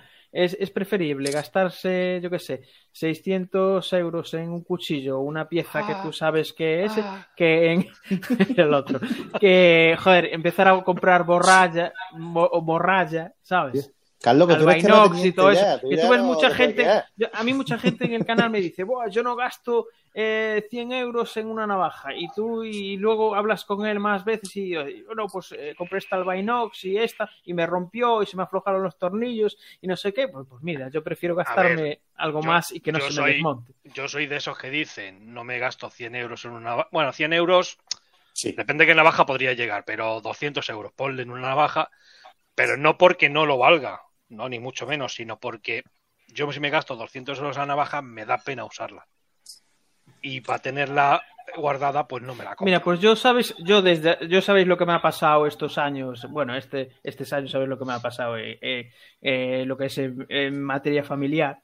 [0.45, 2.61] Es, es preferible gastarse, yo qué sé,
[2.93, 6.93] 600 euros en un cuchillo o una pieza que tú sabes que es,
[7.37, 7.87] que en
[8.57, 9.01] el otro.
[9.41, 13.93] Que, joder, empezar a comprar borralla, mo- o morralla, ¿sabes?
[14.23, 15.62] Carlos, que tú eres Albinox y todo eso.
[15.62, 18.14] ya, tú Que ya tú ves no mucha gente, yo- a mí mucha gente en
[18.14, 19.87] el canal me dice, Buah, yo no gasto
[20.19, 24.57] eh, 100 euros en una navaja y tú y luego hablas con él más veces
[24.57, 28.37] y yo, bueno, pues eh, compré esta Albinox y esta y me rompió y se
[28.39, 32.01] me aflojaron los tornillos y no sé qué, pues, pues mira, yo prefiero gastarme ver,
[32.14, 33.73] algo yo- más y que no se soy- me desmonte.
[33.85, 36.89] Yo soy de esos que dicen, no me gasto 100 euros en una navaja.
[36.91, 37.77] Bueno, 100 euros,
[38.33, 38.53] Sí.
[38.53, 41.91] depende de qué navaja podría llegar, pero 200 euros, ponle en una navaja,
[42.55, 45.83] pero no porque no lo valga, no, ni mucho menos, sino porque
[46.29, 49.07] yo si me gasto 200 euros la navaja, me da pena usarla.
[50.22, 51.22] Y para tenerla
[51.57, 52.64] guardada, pues no me la compro.
[52.64, 56.27] Mira, pues yo sabes, yo desde, yo sabéis lo que me ha pasado estos años,
[56.31, 59.87] bueno, este, estos años sabéis lo que me ha pasado, eh, eh, eh, lo que
[59.87, 61.62] es en, en materia familiar.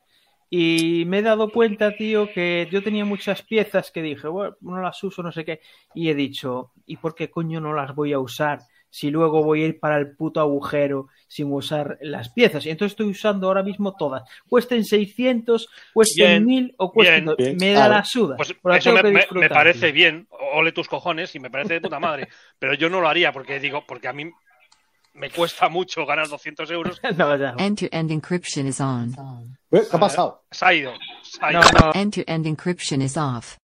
[0.48, 4.82] Y me he dado cuenta, tío, que yo tenía muchas piezas que dije, bueno, no
[4.82, 5.60] las uso, no sé qué,
[5.94, 8.58] y he dicho, ¿y por qué coño no las voy a usar
[8.94, 12.66] si luego voy a ir para el puto agujero sin usar las piezas.
[12.66, 14.22] Y entonces estoy usando ahora mismo todas.
[14.50, 17.24] Cuesten 600, cuesten Bien, 1000 o cuesten...
[17.24, 17.36] bien.
[17.38, 18.36] Bien, me da la suda.
[18.36, 19.94] Pues eso me, parece tío.
[19.94, 22.28] bien, ole tus cojones, y me parece de puta madre.
[22.58, 24.30] Pero yo no lo haría porque digo, porque a mí
[25.14, 27.00] me cuesta mucho ganar 200 euros.
[27.16, 27.54] No, ya.
[27.56, 29.14] End-to-end encryption is on.
[29.70, 30.42] ¿Qué ha pasado?
[30.50, 30.92] Se ha ido.
[31.22, 31.68] se ha No, ido.
[31.80, 31.92] no.
[31.94, 33.56] End-to-end encryption is off.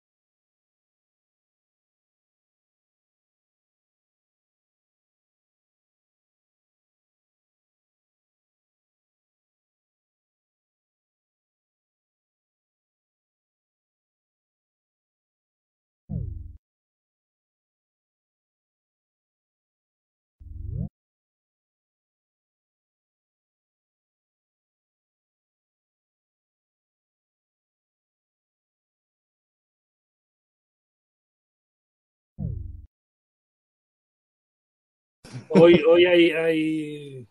[35.51, 37.27] Hoy, hoy hay, hay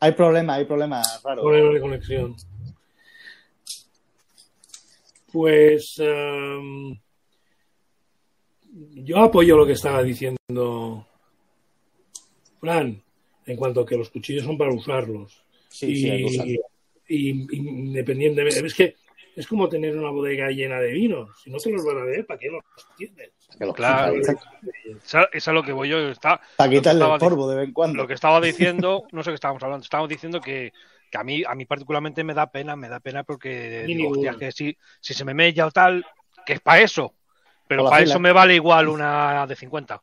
[0.00, 1.44] Hay problemas, hay problemas raros.
[1.44, 2.36] problema de conexión.
[5.32, 6.98] Pues em,
[9.04, 11.06] yo apoyo lo que estaba diciendo
[12.60, 13.02] Fran,
[13.46, 15.42] en cuanto a que los cuchillos son para usarlos.
[15.68, 16.22] Sí, sí, hay
[17.08, 18.96] y, y- independientemente, es que
[19.36, 21.30] es como tener una bodega llena de vinos.
[21.42, 22.62] Si no te los van a beber, ¿para qué los
[22.96, 23.30] tienes?
[23.74, 24.14] Claro.
[25.32, 25.98] Es a lo que voy yo.
[26.08, 27.96] Está, Para quitarle Estaba el polvo de vez en cuando.
[28.02, 30.72] lo que estaba diciendo, no sé qué estábamos hablando, estábamos diciendo que,
[31.10, 34.36] que a mí a mí particularmente me da pena, me da pena porque digo, hostia,
[34.38, 36.04] que si, si se me mella o tal,
[36.44, 37.14] que es para eso.
[37.68, 38.10] Pero para fila.
[38.10, 40.02] eso me vale igual una de 50.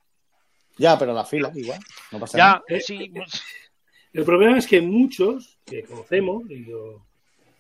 [0.78, 1.80] Ya, pero la fila, igual.
[2.12, 2.64] No pasa Ya, nada.
[2.68, 3.12] Eh, sí,
[4.14, 7.06] El problema es que muchos que conocemos, y yo,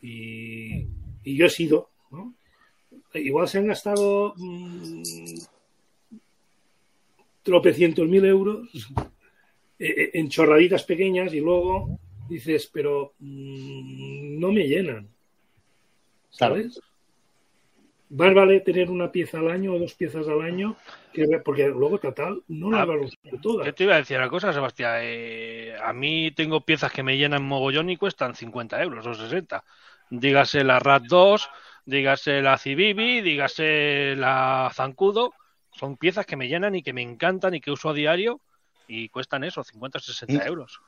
[0.02, 0.88] y,
[1.24, 2.34] y yo he sido, ¿no?
[3.14, 5.02] igual se han gastado mm,
[7.44, 8.68] tropecientos mil euros
[9.80, 15.08] eh, en chorraditas pequeñas y luego dices, pero mm, no me llenan.
[16.30, 16.80] ¿Sabes?
[18.12, 20.76] Más vale tener una pieza al año o dos piezas al año,
[21.14, 23.66] que, porque luego total no las Ah, vas a usar todas.
[23.68, 25.00] Yo te iba a decir una cosa, Sebastián.
[25.04, 29.64] eh, a mí tengo piezas que me llenan mogollón y cuestan 50 euros o 60.
[30.10, 31.50] Dígase la RAT 2,
[31.86, 35.34] dígase la Civivi, dígase la Zancudo.
[35.72, 38.42] Son piezas que me llenan y que me encantan y que uso a diario
[38.88, 40.48] y cuestan eso, 50 o 60 Mm.
[40.48, 40.82] euros.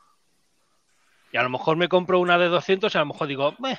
[1.31, 3.77] Y a lo mejor me compro una de 200 y a lo mejor digo, "Meh".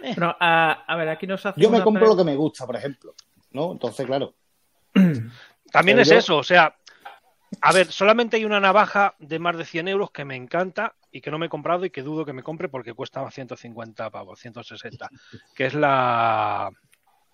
[0.00, 2.36] Bueno, a, a ver, aquí nos hace Yo me una compro pre- lo que me
[2.36, 3.14] gusta, por ejemplo.
[3.50, 3.72] ¿No?
[3.72, 4.34] Entonces, claro.
[5.72, 6.76] También Pero es yo- eso, o sea,
[7.62, 11.20] a ver, solamente hay una navaja de más de 100 euros que me encanta y
[11.20, 14.38] que no me he comprado y que dudo que me compre porque cuesta 150 pavos,
[14.40, 15.08] 160,
[15.54, 16.70] que es la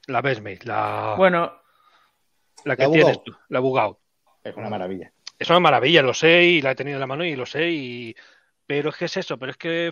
[0.07, 1.53] la Besmate, la, Bueno,
[2.65, 4.01] la que la tienes tú, la Bugao.
[4.43, 5.13] Es una maravilla.
[5.39, 7.71] Es una maravilla, lo sé y la he tenido en la mano y lo sé
[7.71, 8.15] y
[8.67, 9.91] pero es que es eso, pero es que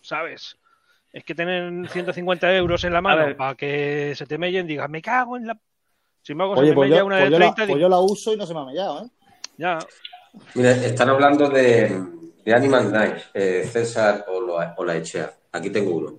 [0.00, 0.58] sabes,
[1.12, 5.00] es que tener 150 euros en la mano para que se te mellen, digas, me
[5.00, 5.58] cago en la
[6.22, 7.56] si me hago Oye, se me pues mella yo, una pues de yo la, 30
[7.56, 9.08] pues digo, yo la uso y no se me ha mellado, ¿eh?
[9.58, 9.78] ya,
[10.54, 12.00] Mira, están hablando de,
[12.44, 15.32] de Animal Knife, eh, César o la, o la Echea.
[15.52, 16.18] Aquí tengo uno.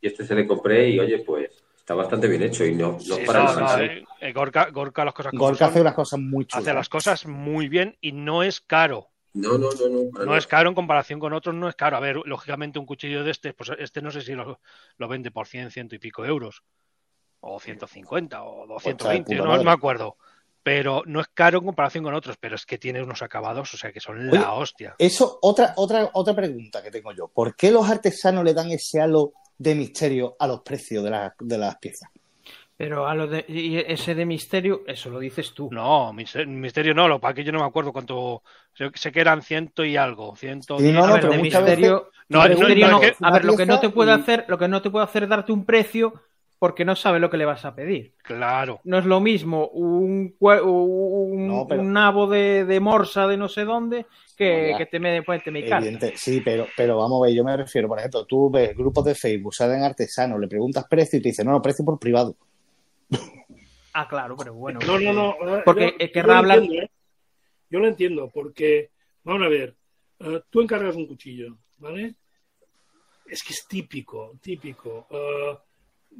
[0.00, 2.98] Y este se le compré y, oye, pues está bastante bien hecho y no, no
[2.98, 5.94] Sí, para no, el no, eh, eh, Gorka, Gorka las cosas Gorka son, hace unas
[5.94, 6.64] cosas muy chulas.
[6.64, 9.08] hace las cosas muy bien y no es caro.
[9.34, 10.24] No, no, no, no.
[10.24, 11.96] No es caro en comparación con otros, no es caro.
[11.96, 14.60] A ver, lógicamente un cuchillo de este, pues este no sé si lo,
[14.98, 16.62] lo vende por 100, ciento y pico euros.
[17.40, 20.16] O 150 o Pues está de 220, puta no me acuerdo.
[20.62, 23.76] Pero no es caro en comparación con otros, pero es que tiene unos acabados, o
[23.76, 24.94] sea que son Oye, la hostia.
[24.98, 27.28] Eso, otra, otra, otra pregunta que tengo yo.
[27.28, 31.32] ¿Por qué los artesanos le dan ese halo de misterio a los precios de, las-
[31.38, 32.08] de las piezas?
[32.74, 35.68] pero a lo de y ese de misterio, eso lo dices tú.
[35.70, 38.42] No, mister- misterio no, lo para que yo no me acuerdo cuánto.
[38.74, 42.10] Sé, que eran ciento y algo, ciento Sí, no, a no, ver, pero de misterio,
[42.28, 43.02] No, de no, misterio no, no.
[43.04, 45.04] es que- a ver, lo que no te puede hacer, lo que no te puede
[45.04, 46.14] hacer es darte un precio
[46.62, 48.14] porque no sabe lo que le vas a pedir.
[48.22, 48.80] Claro.
[48.84, 53.48] No es lo mismo un, un, No, pero- un nabo de, de morsa de no
[53.48, 54.06] sé dónde
[54.36, 55.78] que, No, que te me, pues, te me carga.
[55.88, 59.04] Evidente, sí, pero, pero vamos a ver, yo me refiero, por ejemplo, tú ves grupos
[59.06, 62.36] de Facebook, salen artesanos, le preguntas precio y te dicen, no, no, precio por privado.
[63.94, 64.78] Ah, claro, pero bueno.
[64.86, 65.30] No, no, no.
[65.58, 66.90] eh, Porque, yo- yo querrá lo hablar- entiendo, ¿eh?
[67.70, 68.90] Yo lo entiendo, porque,
[69.24, 69.74] vamos a ver,
[70.20, 72.14] eh, tú encargas un cuchillo, ¿vale?
[73.26, 75.08] Es que es típico, típico.
[75.10, 75.58] eh,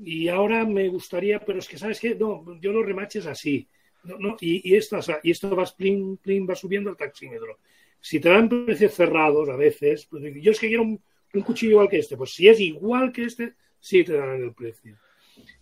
[0.05, 2.15] y ahora me gustaría, pero es que, ¿sabes qué?
[2.15, 3.69] No, yo los remaches así.
[4.05, 4.77] No, no, y, y
[5.23, 7.59] y esto va, plin, plin, va subiendo el taxímetro.
[8.01, 11.01] Si te dan precios cerrados a veces, pues, yo es que quiero un,
[11.45, 12.17] cuchillo igual que este.
[12.17, 14.99] Pues si es igual que este, sí te dan el precio.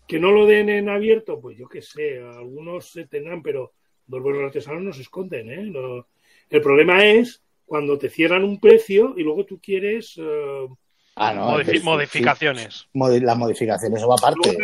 [0.06, 3.72] Que no lo den en abierto, pues yo qué sé, algunos se tendrán, pero
[4.08, 5.62] Los buenos artesanos no se esconden, ¿eh?
[5.70, 6.08] No-
[6.50, 10.16] El problema es cuando te cierran un precio y luego tú quieres...
[10.18, 10.66] eh,
[11.22, 12.74] Ah, no, Modifi- es que sí, modificaciones.
[12.74, 12.86] sí.
[12.98, 14.56] Modi- las modificaciones, eso va aparte.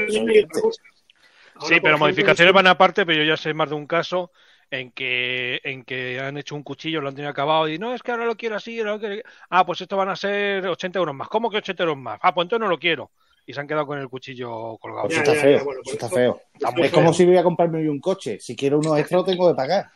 [1.61, 4.31] Sí, pero modificaciones van aparte, pero yo ya sé más de un caso
[4.71, 8.03] en que, en que han hecho un cuchillo, lo han tenido acabado y no, es
[8.03, 9.23] que ahora lo quiero así, ahora lo quiero...
[9.51, 11.29] Ah, pues esto van a ser 80 euros más.
[11.29, 12.19] ¿Cómo que 80 euros más?
[12.23, 13.11] Ah, pues entonces no lo quiero.
[13.47, 15.09] Y se han quedado con el cuchillo colgado.
[15.09, 15.59] Eso está feo.
[15.59, 16.43] ya, bueno, eso por está eso- feo.
[16.55, 18.41] Está eso muy Es como si voy a comprarme yo un coche.
[18.41, 19.87] Si quiero uno extra, lo tengo que pagar.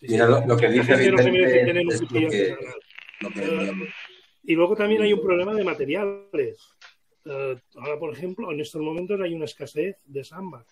[0.00, 1.22] Mira, lo, lo que dice Vicente
[1.88, 2.56] es que,
[3.20, 3.88] lo que-
[4.48, 6.58] Y luego también hay un problema de materiales.
[7.26, 10.64] Eh, ahora, por ejemplo, en estos momentos hay una escasez de samba.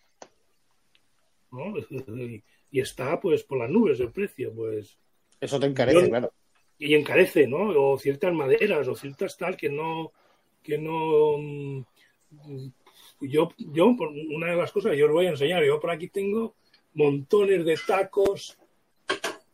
[1.53, 1.74] ¿no?
[2.72, 4.99] Y, está pues por las nubes el precio, pues.
[5.41, 6.33] Eso te encarece, Yo- claro.
[6.79, 7.68] Y encarece, ¿no?
[7.68, 10.11] O ciertas maderas, o ciertas tal que no.
[10.62, 11.37] que no.
[11.37, 11.85] mm,
[13.20, 15.62] Yo, yo, por una de las cosas, yo os voy a enseñar.
[15.64, 16.55] Yo por aquí tengo
[16.95, 18.59] montones de tacos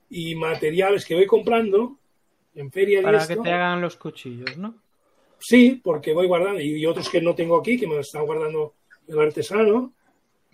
[0.09, 1.99] y materiales que voy comprando
[2.55, 3.34] en feria Para esto.
[3.36, 4.74] que te hagan los cuchillos, ¿no?
[5.38, 6.61] Sí, porque voy guardando.
[6.61, 8.74] Y, y otros que no tengo aquí, que me está guardando
[9.09, 9.92] el artesano,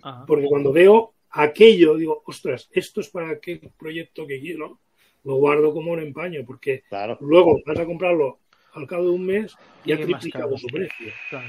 [0.03, 0.25] Ajá.
[0.27, 4.79] porque cuando veo aquello, digo, ostras, esto es para aquel proyecto que quiero,
[5.25, 7.19] lo guardo como un empaño, porque Claro.
[7.21, 8.39] luego vas a comprarlo
[8.75, 11.13] al cabo de un mes y ha triplicado su precio.
[11.29, 11.49] Claro.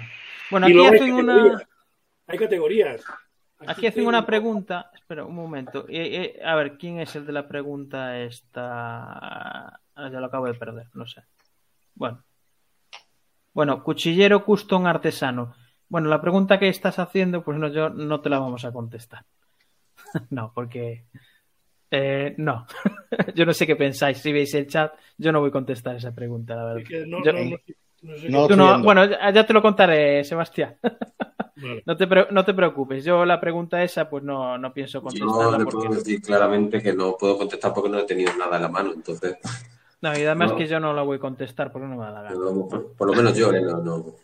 [0.52, 1.34] Bueno, y aquí luego hay hacen una.
[1.36, 1.68] categorías.
[2.28, 3.04] Hay categorías.
[3.68, 4.90] Aquí hacen una pregunta.
[4.96, 5.86] Espera un momento.
[5.90, 9.80] Eh, eh, a ver, ¿quién es el de la pregunta esta?
[10.00, 11.22] Ah, ya lo acabo de perder, no sé.
[11.96, 12.24] Bueno.
[13.54, 15.54] Bueno, cuchillero custom artesano.
[15.90, 19.26] Bueno, la pregunta que estás haciendo, pues no, yo no te la vamos a contestar.
[20.30, 21.06] no, porque.
[21.92, 22.66] eh, no.
[23.36, 24.20] yo no sé qué pensáis.
[24.20, 26.90] Si veis el chat, yo no voy a contestar esa pregunta, la verdad.
[27.08, 27.34] No- Yo-
[28.30, 30.78] no- no- bueno, ya te lo contaré, Sebastián.
[30.82, 30.98] Vale.
[31.86, 35.04] No te, pre- no te preocupes, yo la pregunta esa pues no, no pienso Yo
[35.04, 35.88] contestarla le porque...
[35.90, 38.94] puedo decir claramente que no puedo contestar porque no he tenido nada en la mano.
[38.94, 39.36] Entonces,
[40.02, 40.58] No, y además No.
[40.58, 42.36] que yo no la voy a contestar porque no me da la gana.
[42.36, 43.62] no, por, por lo menos yo, ¿eh?
[43.62, 44.16] no, no.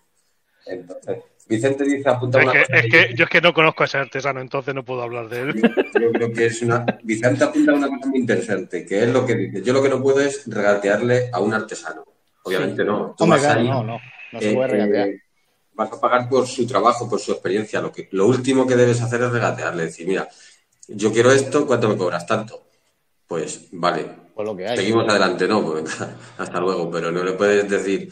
[0.66, 2.76] Entonces, Vicente dice apunta Es una que, cosa.
[2.78, 5.42] es que yo es que no conozco a ese artesano, entonces no puedo hablar de
[5.42, 5.62] él.
[5.62, 6.86] Yo, yo creo que es una.
[7.04, 9.62] Vicente apunta una cosa muy interesante, que es lo que dice.
[9.62, 12.04] Yo lo que no puedo es regatearle a un artesano.
[12.44, 13.14] Obviamente no.
[13.18, 14.00] Tú vas claro, ahí, no, no.
[14.32, 15.08] No se eh, puede regatear.
[15.10, 15.22] eh,
[15.74, 17.80] vas a pagar por su trabajo, por su experiencia.
[17.82, 19.84] Lo, que, lo último que debes hacer es regatearle.
[19.84, 20.28] Decir, mira,
[20.88, 22.26] yo quiero esto, ¿cuánto me cobras?
[22.26, 22.70] Tanto.
[23.28, 24.06] Pues vale,
[24.36, 24.78] Pues lo que hay.
[24.78, 25.64] seguimos adelante, ¿no?
[25.64, 26.02] Pues
[26.38, 26.92] hasta luego.
[26.92, 28.10] Pero no le puedes decir,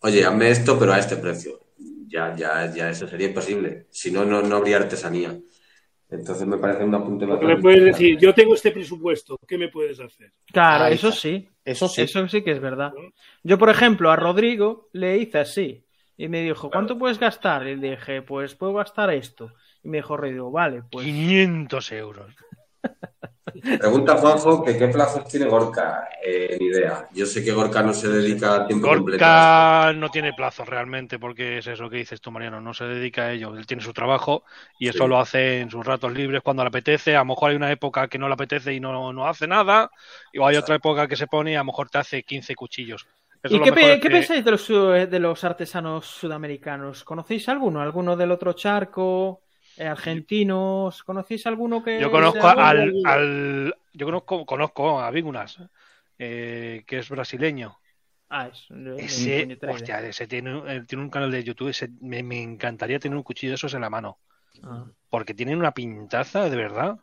[0.00, 1.60] oye, hazme esto, pero a este precio.
[2.06, 3.86] Ya, ya, ya eso sería imposible.
[3.90, 5.36] Si no, no, no habría artesanía.
[6.10, 9.68] Entonces me parece un apunte bastante le puedes decir, yo tengo este presupuesto, ¿qué me
[9.68, 10.32] puedes hacer?
[10.52, 12.02] Claro, Ahí eso sí, Eso sí.
[12.02, 12.92] eso sí que es verdad.
[13.42, 15.84] Yo, por ejemplo, a Rodrigo le hice así
[16.16, 17.66] y me dijo, ¿cuánto puedes gastar?
[17.66, 19.52] Y le dije, pues puedo gastar esto.
[19.82, 22.32] Y me dijo Rodrigo, vale, pues 500 euros.
[23.78, 26.08] Pregunta Juanjo que qué plazos tiene Gorka.
[26.24, 27.08] Eh, ni idea.
[27.12, 29.24] Yo sé que Gorka no se dedica a tiempo completo.
[29.24, 33.22] Gorka no tiene plazo realmente, porque es eso que dices tú, Mariano, no se dedica
[33.26, 33.56] a ello.
[33.56, 34.44] Él tiene su trabajo
[34.78, 35.08] y eso Sí.
[35.08, 37.14] lo hace en sus ratos libres cuando le apetece.
[37.16, 39.90] A lo mejor hay una época que no le apetece y no, no hace nada,
[40.32, 43.06] y hay otra época que se pone y a lo mejor te hace 15 cuchillos.
[43.42, 47.04] Eso ¿Y qué, pe- es qué que- pensáis de los, su- de los artesanos sudamericanos?
[47.04, 47.80] ¿Conocéis alguno?
[47.82, 49.42] ¿Alguno del otro charco?
[49.76, 51.02] Eh, ¿Argentinos?
[51.02, 55.58] ¿Conocéis alguno que Yo conozco al, yo conozco, conozco a Vígunas,
[56.18, 57.78] eh, que es brasileño.
[58.30, 58.66] Ah, es,
[58.98, 63.16] Ese, hostia, ese tiene, eh, tiene un canal de YouTube, ese- me, me encantaría tener
[63.16, 64.18] un cuchillo de esos en la mano.
[64.62, 64.86] Ah.
[65.10, 66.96] porque tienen una pintaza, de verdad.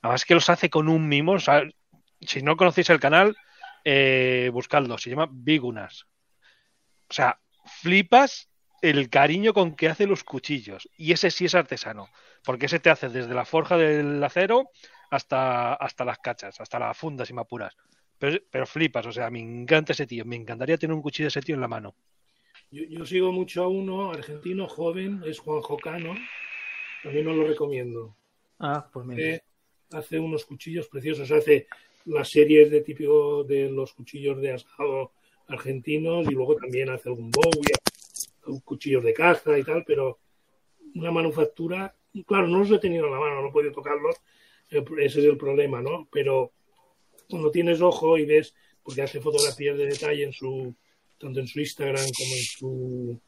[0.00, 1.32] Además que los hace con un mimo.
[1.32, 1.64] o sea,
[2.20, 3.36] si no conocéis el canal,
[3.84, 4.96] eh, buscadlo.
[4.96, 6.06] Se llama Bigunas.
[7.10, 7.40] O sea,
[7.80, 8.48] flipas
[8.90, 10.88] el cariño con que hace los cuchillos.
[10.98, 12.08] Y ese sí es artesano.
[12.44, 14.70] Porque ese te hace desde la forja del acero
[15.10, 17.74] hasta, hasta las cachas, hasta las fundas y me apuras.
[18.18, 20.26] Pero, pero flipas, o sea, me encanta ese tío.
[20.26, 21.94] Me encantaría tener un cuchillo de ese tío en la mano.
[22.70, 26.14] Yo, yo sigo mucho a uno argentino joven, es Juan Jocano,
[27.02, 28.16] también os lo recomiendo.
[28.58, 29.22] Ah, pues mira.
[29.22, 29.42] Eh,
[29.92, 31.68] hace unos cuchillos preciosos, hace
[32.04, 35.12] las series de típico de los cuchillos de asado
[35.48, 37.74] argentinos y luego también hace algún Bowie,
[38.64, 40.18] cuchillos de caza y tal, pero
[40.94, 41.94] una manufactura,
[42.26, 44.16] claro, no los he tenido en la mano, no he podido tocarlos,
[44.70, 46.08] ese es el problema, ¿no?
[46.10, 46.52] Pero
[47.28, 50.74] cuando tienes ojo y ves, porque hace fotografías de detalle en su,
[51.18, 53.20] tanto en su Instagram como en su,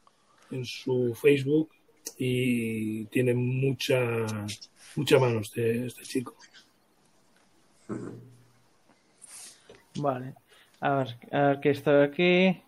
[0.51, 1.71] en su Facebook,
[2.17, 4.25] y tiene mucha,
[4.95, 6.35] mucha mano este, este chico.
[9.95, 10.35] Vale.
[10.79, 12.61] A ver, a qué estoy aquí.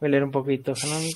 [0.00, 0.74] Voy a leer un poquito.
[0.74, 1.08] Fernando.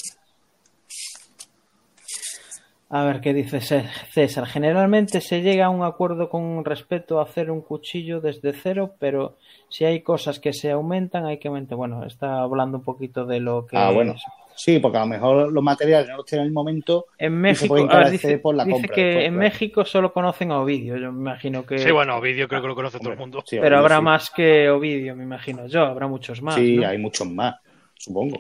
[2.95, 4.47] A ver, ¿qué dice Cé- César?
[4.47, 9.39] Generalmente se llega a un acuerdo con respecto a hacer un cuchillo desde cero, pero
[9.71, 11.79] si hay cosas que se aumentan, hay que aumentar.
[11.79, 13.79] Bueno, está hablando un poquito de lo que...
[13.79, 14.15] Ah, bueno.
[14.55, 17.07] Sí, porque a lo mejor los materiales no los tienen en el momento.
[17.17, 19.33] En se México, puede a ver, encarecer dice, por la dice compra que después, en
[19.33, 19.49] claro.
[19.49, 20.97] México solo conocen a Ovidio.
[20.99, 21.79] Yo me imagino que...
[21.79, 23.43] Sí, bueno, vídeo creo que lo conoce todo el mundo.
[23.47, 24.03] Sí, pero habrá sí.
[24.03, 25.87] más que Ovidio, me imagino yo.
[25.87, 26.57] Habrá muchos más.
[26.57, 26.87] Sí, ¿no?
[26.87, 27.55] hay muchos más,
[27.97, 28.39] supongo.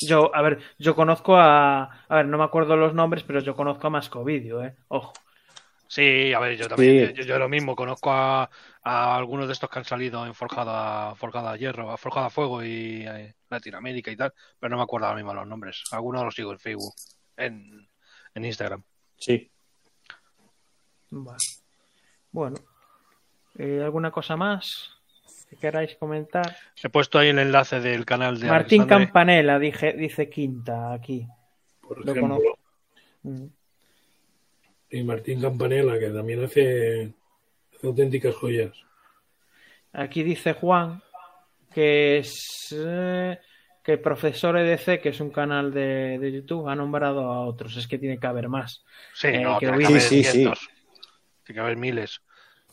[0.00, 1.82] Yo, a ver, yo conozco a...
[2.08, 4.76] A ver, no me acuerdo los nombres, pero yo conozco a más que Ovidio, ¿eh?
[4.88, 5.12] Ojo.
[5.86, 7.14] Sí, a ver, yo también, Sí.
[7.14, 8.50] yo, yo lo mismo, conozco a,
[8.82, 13.06] a algunos de estos que han salido en Forjada, Forjada Hierro, a Forjada Fuego y
[13.06, 15.84] eh, Latinoamérica y tal, pero no me acuerdo ahora mismo los nombres.
[15.92, 16.92] Algunos los sigo en Facebook,
[17.38, 17.88] en,
[18.34, 18.82] en Instagram.
[19.16, 19.50] Sí.
[21.10, 21.38] Vale.
[22.30, 22.56] Bueno.
[23.56, 24.90] Eh, ¿Alguna cosa más
[25.48, 26.56] que queráis comentar?
[26.82, 29.06] He puesto ahí el enlace del canal de Martín Alexandre.
[29.06, 31.26] Campanella dije, dice Quinta aquí.
[31.80, 32.58] Por Lo ejemplo, conozco.
[33.22, 33.46] Mm.
[34.90, 37.14] y Martín Campanella, que también hace,
[37.76, 38.72] hace auténticas joyas.
[39.92, 41.02] Aquí dice Juan
[41.72, 43.38] que es eh,
[43.82, 47.76] que Profesor EDC, que es un canal de, de YouTube, ha nombrado a otros.
[47.76, 48.84] Es que tiene que haber más.
[49.14, 50.30] Sí, Eh, no, que tiene que haber Sí, sí, sí.
[50.32, 50.68] cientos.
[51.44, 52.20] Tiene que haber miles.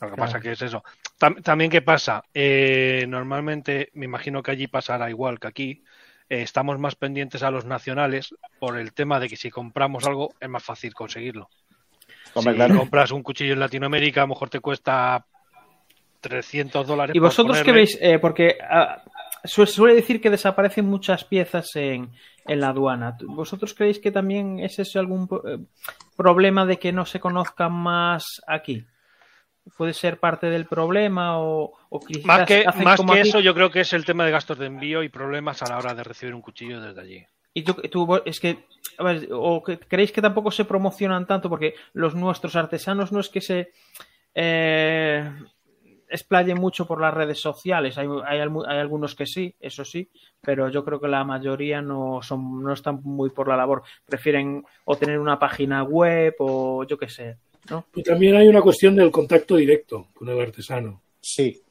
[0.00, 0.16] Lo que Claro.
[0.16, 0.82] pasa que es eso.
[1.18, 2.24] Tam- también, ¿qué pasa?
[2.34, 5.82] Eh, normalmente, me imagino que allí pasará igual que aquí.
[6.28, 10.34] eh, estamos más pendientes a los nacionales por el tema de que si compramos algo
[10.40, 11.48] es más fácil conseguirlo.
[12.34, 12.78] Hombre, si claro.
[12.80, 15.24] compras un cuchillo en Latinoamérica, a lo mejor te cuesta
[16.20, 17.14] 300 dólares.
[17.14, 17.72] ¿Y vosotros qué ponerle.
[17.72, 17.98] veis?
[18.00, 19.02] Eh, porque ah,
[19.44, 22.10] su- suele decir que desaparecen muchas piezas en,
[22.46, 23.16] en la aduana.
[23.26, 25.58] ¿Vosotros creéis que también es ese algún eh,
[26.16, 28.84] problema de que no se conozcan más aquí?
[29.76, 33.80] ¿Puede ser parte del problema o, o Más que, más que eso, yo creo que
[33.80, 36.40] es el tema de gastos de envío y problemas a la hora de recibir un
[36.42, 37.26] cuchillo desde allí.
[37.52, 38.64] Y tú, tú- es que,
[38.98, 43.20] a ver, o que creéis que tampoco se promocionan tanto porque los nuestros artesanos no
[43.20, 43.72] es que se
[44.34, 45.30] eh,
[46.08, 47.98] explayen mucho por las redes sociales.
[47.98, 50.08] Hay, hay, hay algunos que sí, eso sí,
[50.40, 53.82] pero yo creo que la mayoría no son, no están muy por la labor.
[54.04, 57.38] Prefieren o tener una página web o yo qué sé,
[57.70, 57.86] ¿no?
[57.94, 61.02] Y también hay una cuestión del contacto directo con el artesano.
[61.20, 61.62] Sí.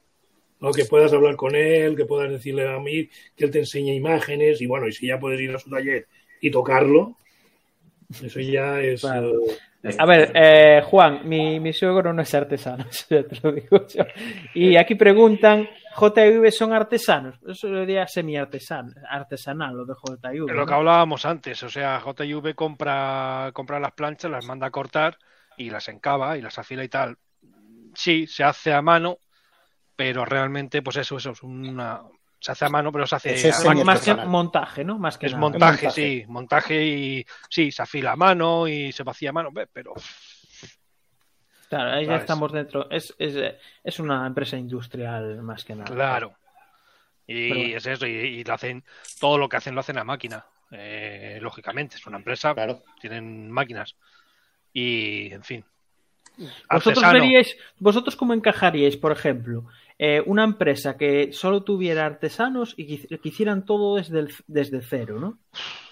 [0.59, 0.71] ¿no?
[0.71, 4.61] Que puedas hablar con él, que puedas decirle a mí, que él te enseñe imágenes
[4.61, 6.07] y bueno, y si ya puedes ir a su taller
[6.41, 7.15] y tocarlo,
[8.23, 9.01] eso ya es...
[9.01, 9.31] Claro.
[9.83, 13.51] eh, A ver, eh, Juan, mi, mi suegro no es artesano, eso ya te lo
[13.51, 14.03] digo yo.
[14.53, 15.67] Y aquí preguntan,
[15.97, 17.35] ¿JV son artesanos?
[17.47, 20.49] Eso sería semi-artesanal, artesanal, lo de JV.
[20.49, 20.77] Es lo que ¿no?
[20.77, 25.17] hablábamos antes, o sea, JV compra, compra las planchas, las manda a cortar
[25.57, 27.17] y las encaba y las afila y tal.
[27.93, 29.19] Sí, se hace a mano,
[29.95, 32.01] pero realmente, pues eso, eso es una.
[32.39, 33.33] Se hace a mano, pero se hace.
[33.33, 33.85] Es a Más- máquina.
[33.85, 34.97] más que montaje, ¿no?
[34.99, 35.41] Más que Es nada.
[35.41, 35.91] montaje, montaje.
[35.91, 39.93] sí, montaje y sí, se afila a mano y se vacía a mano, ve, pero
[41.69, 42.89] Claro, ahí ya estamos dentro.
[42.91, 43.35] Es, es,
[43.83, 45.85] es una empresa industrial más que nada.
[45.93, 46.37] claro.
[47.27, 47.77] Y bueno.
[47.77, 48.83] es eso, y, y lo hacen,
[49.19, 52.83] todo lo que hacen lo hacen a máquina, eh, lógicamente, es una empresa, Claro.
[53.01, 53.95] tienen máquinas.
[54.75, 55.63] Y, en fin.
[56.37, 57.13] ¿Vosotros Artesano.
[57.13, 59.67] veríais, vosotros cómo encajaríais, por ejemplo,
[59.97, 64.33] eh, una empresa que solo tuviera artesanos y que, hic- que hicieran todo desde, el-
[64.45, 65.39] desde cero, ¿no?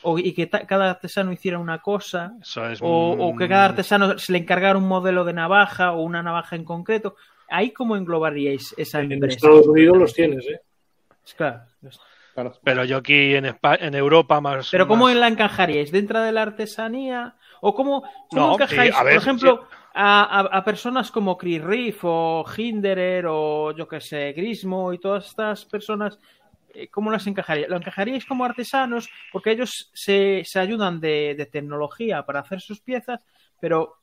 [0.01, 3.63] O, y que ta- cada artesano hiciera una cosa, Eso es, o, o que cada
[3.63, 7.15] artesano se le encargara un modelo de navaja o una navaja en concreto.
[7.49, 9.37] ¿Ahí cómo englobaríais esa en empresa?
[9.37, 10.59] Estados Unidos los tienes, ¿eh?
[11.25, 11.61] Es Claro.
[12.33, 12.53] Claro.
[12.63, 14.69] Pero yo aquí en, Espa- en Europa más.
[14.71, 15.91] Pero ¿cómo más- la encajaríais?
[15.91, 17.35] ¿Dentro de la artesanía?
[17.61, 21.37] ¿O cómo, cómo No, encajáis, sí, a ver, por ejemplo, a, a- a personas como
[21.37, 26.19] Chris Riff o Hinderer o yo que sé, Grismo y todas estas personas?
[26.73, 27.69] eh, ¿Cómo las encajaríais?
[27.69, 29.07] ¿Lo encajaríais como artesanos?
[29.31, 33.19] Porque ellos se, se ayudan de, de tecnología para hacer sus piezas,
[33.59, 33.97] pero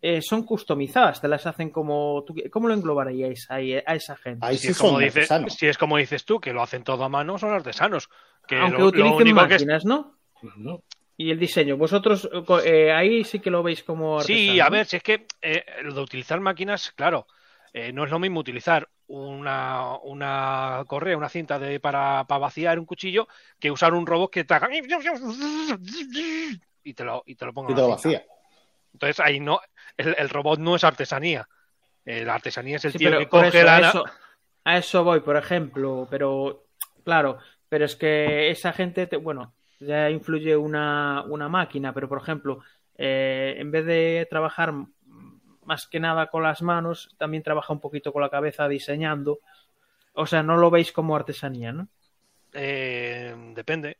[0.00, 2.24] eh, son customizadas, te las hacen como...
[2.26, 4.46] tú- ¿Cómo lo englobaríais ahí, a esa gente?
[4.46, 5.54] Ahí Si sí es, como son dices, artesanos.
[5.54, 8.08] si es como dices tú, que lo hacen todo a mano, son artesanos.
[8.46, 10.18] Que Aunque lo- lo utilicen único que es- máquinas, ¿no?
[10.56, 10.82] ¿no?
[11.16, 14.38] Y el diseño, vosotros eh, eh, ahí sí que lo veis como artesano.
[14.52, 17.26] Sí, a ver, si es que eh, lo de utilizar máquinas, claro,
[17.72, 22.78] eh, no es lo mismo utilizar una, una correa, una cinta de, para, para vaciar
[22.78, 23.26] un cuchillo,
[23.58, 24.68] que usar un robot que te haga
[26.84, 28.24] y te lo, y te lo ponga Y en te la lo vacía.
[28.92, 29.60] Entonces ahí no,
[29.98, 31.48] el, el robot no es artesanía.
[32.06, 34.04] Eh, la artesanía es el Sí, tío pero que coge eso, la a, eso,
[34.64, 36.64] a eso voy, por ejemplo, pero
[37.04, 37.38] claro,
[37.68, 42.60] pero es que esa gente, te- bueno, ya influye una, una máquina, pero por ejemplo,
[42.96, 44.72] eh, en vez de trabajar
[45.64, 49.40] más que nada con las manos, también trabaja un poquito con la cabeza diseñando.
[50.14, 51.88] O sea, no lo veis como artesanía, ¿no?
[52.52, 53.98] Eh, depende.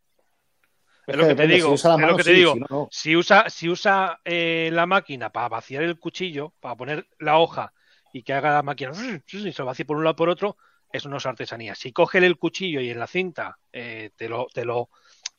[1.13, 1.75] Es lo que te digo.
[1.75, 2.89] es lo que te digo.
[2.91, 7.73] si usa, si usa eh, la máquina para vaciar el cuchillo, para poner la hoja
[8.13, 8.93] y que haga la máquina
[9.33, 10.57] y se lo vacíe por un lado por otro,
[10.93, 11.75] eso no es artesanía.
[11.75, 14.89] Si coge el cuchillo y en la cinta eh, te lo, te lo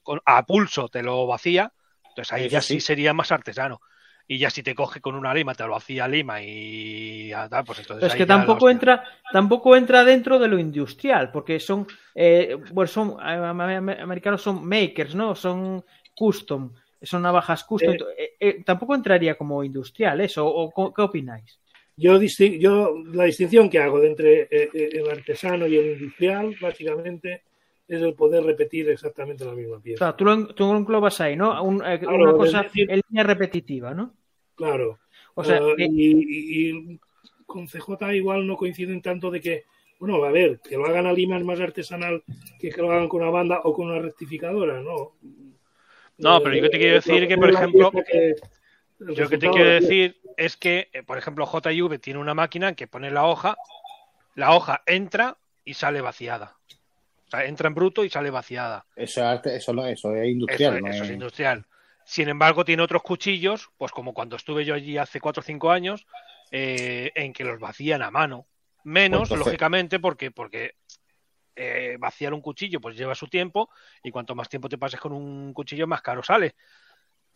[0.03, 1.71] con- a pulso te lo vacía,
[2.09, 2.75] entonces ahí Eso ya sí.
[2.75, 2.81] sí.
[2.81, 3.81] sería más artesano.
[4.31, 7.79] Y ya si te coge con una lima, te lo vacía lima y tal, pues
[7.79, 9.03] entonces Es que tampoco entra,
[9.33, 14.43] tampoco entra dentro de lo industrial, porque son, eh, bueno, son eh, am- am- americanos
[14.43, 15.33] son makers, ¿no?
[15.33, 15.83] Son
[16.15, 16.71] custom,
[17.01, 17.95] son navajas custom.
[17.95, 17.97] Eh.
[18.19, 21.59] Eh, eh, tampoco entraría como industrial eso, o, co- ¿qué opináis?
[21.97, 27.41] Yo, yo la distinción que hago de entre el artesano y el industrial, básicamente,
[27.87, 30.05] es el poder repetir exactamente la misma O pieza.
[30.05, 31.61] sea, tú lo, tú lo englobas ahí, ¿no?
[31.63, 34.13] Un- eh, Claro, una cosa decir- en línea repetitiva, ¿no?
[34.59, 34.99] Claro.
[35.35, 36.99] O sea, Eh, eh, y, y- y
[37.45, 39.63] con CJ igual no coinciden tanto de que,
[39.99, 42.21] bueno, a ver, que lo hagan a Lima es más artesanal
[42.59, 45.13] que que lo hagan con una banda o con una rectificadora, ¿no?
[46.17, 48.35] No, pero yo que te quiero Eh, decir que, es por ejemplo, que-
[49.15, 52.85] Yo que te quiero decir es que, eh, por ejemplo, JV tiene una máquina que
[52.85, 53.55] pone la hoja,
[54.35, 56.57] la hoja entra y sale vaciada.
[57.27, 58.85] O sea, entra en bruto y sale vaciada.
[58.97, 61.65] Eso es arte, eso no, eso es Eso, industrial, no eso es es- industrial.
[62.09, 65.69] Sin embargo, tiene otros cuchillos, pues como cuando estuve yo allí hace 4 o 5
[65.69, 66.07] años,
[66.49, 68.47] eh, en que los vacían a mano.
[68.83, 70.77] Menos, Pues lógicamente, porque, porque
[71.55, 73.69] eh, vaciar un cuchillo pues lleva su tiempo
[74.01, 76.55] y cuanto más tiempo te pases con un cuchillo, más caro sale.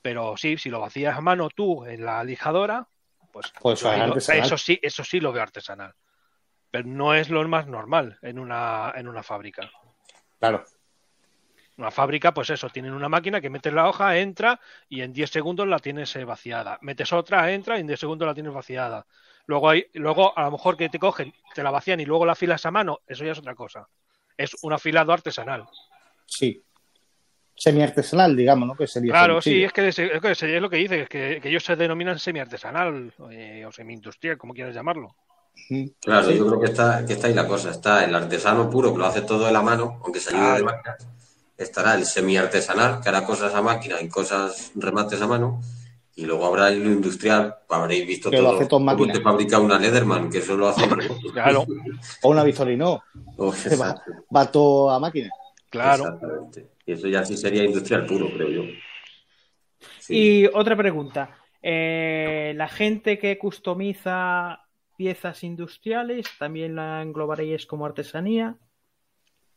[0.02, 2.88] Pero sí, si lo vacías a mano tú en la lijadora,
[3.32, 5.94] pues, Pues eso sí, eso sí lo veo artesanal.
[6.72, 9.70] Pero no es lo más normal en una, en una fábrica.
[10.40, 10.66] Claro.
[11.78, 14.60] Una fábrica, pues eso, tienen una máquina que metes la hoja, entra
[14.90, 16.78] y en 10 segundos la tienes eh, vaciada.
[16.82, 19.06] Metes otra, entra y en 10 segundos la tienes vaciada.
[19.48, 22.34] Luego, hay, luego a lo mejor que te cogen, te la vacían y luego la
[22.34, 23.88] afilas a mano, eso ya es otra cosa.
[24.38, 25.66] Es un afilado artesanal.
[26.26, 26.64] Sí.
[27.56, 28.76] Semi-artesanal, digamos, ¿no?
[28.76, 31.40] Que sería Claro, sí, es que, es, es que es lo que dice, es que,
[31.42, 35.16] que ellos se denominan semi-artesanal eh, o semi-industrial, como quieras llamarlo.
[36.02, 36.38] Claro, Sí.
[36.38, 37.70] yo creo que está, que está ahí la cosa.
[37.72, 40.64] Está el artesano puro, que lo hace todo de la mano, aunque se ayude de
[40.64, 41.08] máquinas.
[41.58, 45.62] Estará el semi-artesanal, que hará cosas a máquina y cosas, remates a mano.
[46.16, 49.14] Y luego habrá el industrial, habréis visto Que lo todo, hace todo en cómo máquina.
[49.14, 50.84] te fabrica una Leatherman, que eso lo hace.
[51.34, 51.66] Claro,
[52.22, 53.02] O una Victorino.
[53.38, 53.52] Oh,
[54.36, 55.30] va, todo a máquina.
[55.70, 56.04] claro.
[56.06, 56.68] Exactamente.
[56.86, 58.62] Y eso ya sí sería industrial puro, creo yo.
[60.00, 60.44] Sí.
[60.44, 61.36] Y otra pregunta.
[61.62, 64.66] Eh, ¿La gente que customiza
[64.98, 68.56] piezas industriales también la englobaréis como artesanía?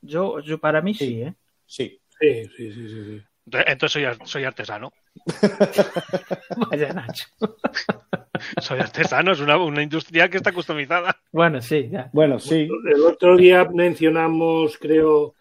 [0.01, 1.23] Yo, yo para mí sí, Sí.
[1.23, 1.35] ¿eh?
[1.67, 2.01] Sí.
[2.19, 3.23] Sí, sí, sí, sí.
[3.53, 4.93] Entonces soy, ar- soy artesano.
[6.71, 7.27] Vaya Nacho.
[8.61, 11.17] Soy artesano, es una, una industria que está customizada.
[11.33, 12.11] Bueno, sí, ya.
[12.13, 12.69] Bueno, sí.
[12.95, 15.35] El otro día mencionamos, creo,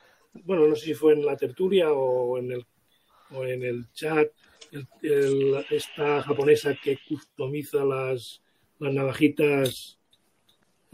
[0.45, 2.65] bueno, no sé si fue en la tertulia o en el,
[3.31, 4.27] o en el chat,
[4.71, 8.41] el- el- esta japonesa que customiza las,
[8.79, 9.99] las navajitas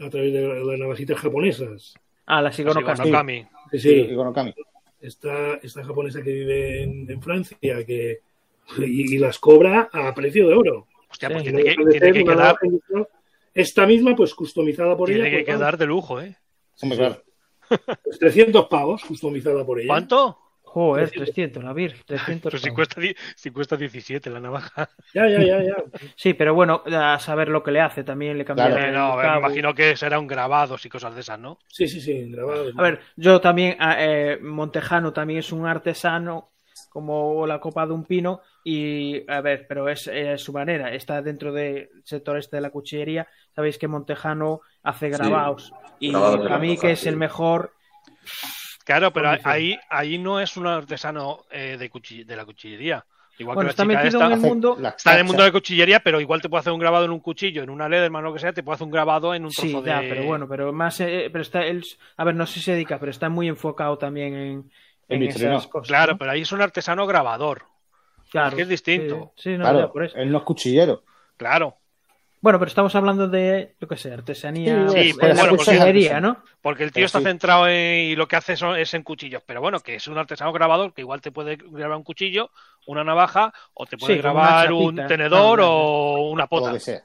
[0.00, 1.94] a través de las navajitas japonesas.
[2.26, 3.46] Ah, la Sigono Así, Okami.
[3.70, 4.52] Sí, sí, Ikonokami.
[5.02, 8.20] Esta, esta japonesa que vive en, en Francia que,
[8.78, 10.86] y, y las cobra a precio de oro.
[11.10, 12.56] Hostia, pues tiene que, tiene que quedar.
[13.54, 16.36] Esta misma, pues customizada por tiene ella, que pues, quedar de lujo, ¿eh?
[16.80, 17.22] Hombre, claro.
[18.02, 19.88] pues, 300 pavos customizada por ella.
[19.88, 20.38] ¿Cuánto?
[20.72, 22.50] Joder, 300, la Vir, 300.
[22.50, 22.98] Pues si cuesta,
[23.36, 24.88] si cuesta 17 la navaja.
[25.14, 25.74] Ya, ya, ya, ya.
[26.16, 28.92] Sí, pero bueno, a saber lo que le hace también le cambia Claro.
[28.92, 31.58] No, me imagino que serán grabados y cosas de esas, ¿no?
[31.68, 32.70] Sí, sí, sí, grabado.
[32.74, 36.52] A ver, yo también, a- eh, Montejano también es un artesano
[36.88, 41.20] como la copa de un pino y, a ver, pero es, es su manera, está
[41.20, 46.48] dentro del sector este de la cuchillería, sabéis que Montejano hace grabados y grabados de
[46.48, 47.72] para mí que es el mejor,
[48.84, 53.04] Claro, pero ahí, ahí no es un artesano eh, de, cuchill- de la cuchillería.
[53.38, 55.52] Igual bueno, que está metido esta en el mundo, la está en el mundo de
[55.52, 58.28] cuchillería, pero igual te puede hacer un grabado en un cuchillo, en una Leatherman o
[58.28, 59.88] lo que sea, te puede hacer un grabado en un trozo sí, de...
[59.88, 61.82] ya, pero bueno, pero más, eh, pero está, él,
[62.16, 64.70] a ver, no sé si se dedica, pero está muy enfocado también en,
[65.08, 65.88] En esas cosas.
[65.88, 66.18] Claro, ¿no?
[66.18, 67.64] pero ahí es un artesano grabador.
[68.30, 69.32] Claro, que es distinto.
[69.36, 70.16] Sí, sí, no, Claro, ya, por eso.
[70.16, 71.02] él no es cuchillero.
[71.36, 71.78] Claro,
[72.42, 76.42] Bueno, pero estamos hablando de, yo qué sé, artesanía, Sí, pues la bueno, porque- ¿no?
[76.60, 77.24] porque el tío Pero está sí.
[77.24, 79.44] centrado en, y lo que hace son- es en cuchillos.
[79.46, 82.50] Pero bueno, que es un artesano grabador que igual te puede grabar un cuchillo,
[82.88, 86.68] una navaja, o te puede Sí, grabar un tenedor Claro, o una pota.
[86.68, 87.02] lo que sea.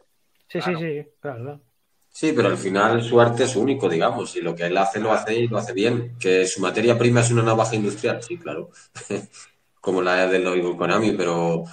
[0.47, 0.79] Sí, Claro.
[0.79, 1.61] sí, sí, claro, claro.
[2.09, 5.11] Sí, pero al final su arte es único, digamos, y lo que él hace lo
[5.11, 6.17] hace y lo hace bien.
[6.19, 8.71] Que su materia prima es una navaja industrial, sí, claro.
[9.79, 11.63] Como la de los Konami, pero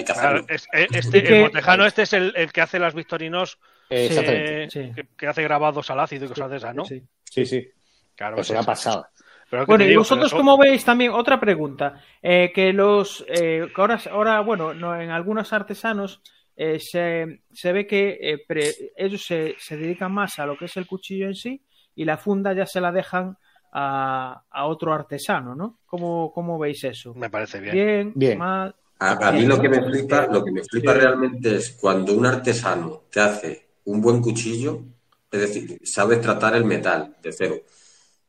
[0.00, 0.44] hay que hacerlo.
[0.46, 3.58] Claro, es- eh, este, que- Montejano este es el, el que hace las Victorinos,
[3.92, 4.06] Eh, Sí.
[4.06, 4.64] Exactamente.
[4.64, 4.92] eh, sí.
[4.94, 6.84] que, que hace grabados al ácido y cosas de esas, ¿no?
[6.84, 7.02] Sí.
[7.24, 7.68] Sí, sí.
[8.14, 9.10] Claro, Es es una pasada.
[9.50, 13.98] Pero Bueno, y vosotros cómo veis también, otra pregunta, eh, que los, eh, que ahora,
[14.12, 16.22] ahora, bueno, no, en algunos artesanos
[16.54, 20.66] eh, se, se ve que eh, pre- ellos se, se dedican más a lo que
[20.66, 21.60] es el cuchillo en sí
[21.96, 23.36] y la funda ya se la dejan
[23.72, 25.78] a, a otro artesano, ¿no?
[25.86, 27.14] ¿Cómo, cómo veis eso?
[27.14, 27.74] Me parece bien.
[27.74, 28.38] Bien, Bien.
[28.38, 28.74] mal.
[29.00, 32.26] A, a mí lo que me flipa, lo que me flipa realmente es cuando un
[32.26, 34.82] artesano te hace un buen cuchillo,
[35.30, 37.56] es decir, sabe tratar el metal de cero,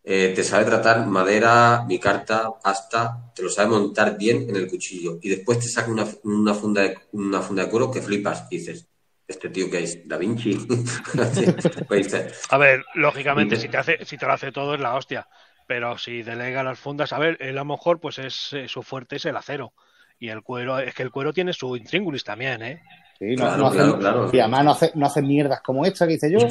[0.03, 5.19] eh, te sabe tratar madera, micarta, asta, te lo sabe montar bien en el cuchillo
[5.21, 8.57] y después te saca una, una funda de, una funda de cuero que flipas y
[8.57, 8.87] dices,
[9.31, 10.57] este tío que es Da Vinci.
[11.87, 12.13] Pues
[12.49, 15.27] A ver, lógicamente, si te hace, si te lo hace todo es la hostia.
[15.67, 18.83] Pero si delega las fundas, a ver, él a lo mejor pues es eh, su
[18.83, 19.73] fuerte es el acero.
[20.21, 22.83] Y el cuero, es que el cuero tiene su intríngulis también, ¿eh?
[23.17, 24.29] Sí, no, Claro, no hacen- claro.
[24.31, 26.47] Y además no hace, no hacen mierdas como esta que hice yo.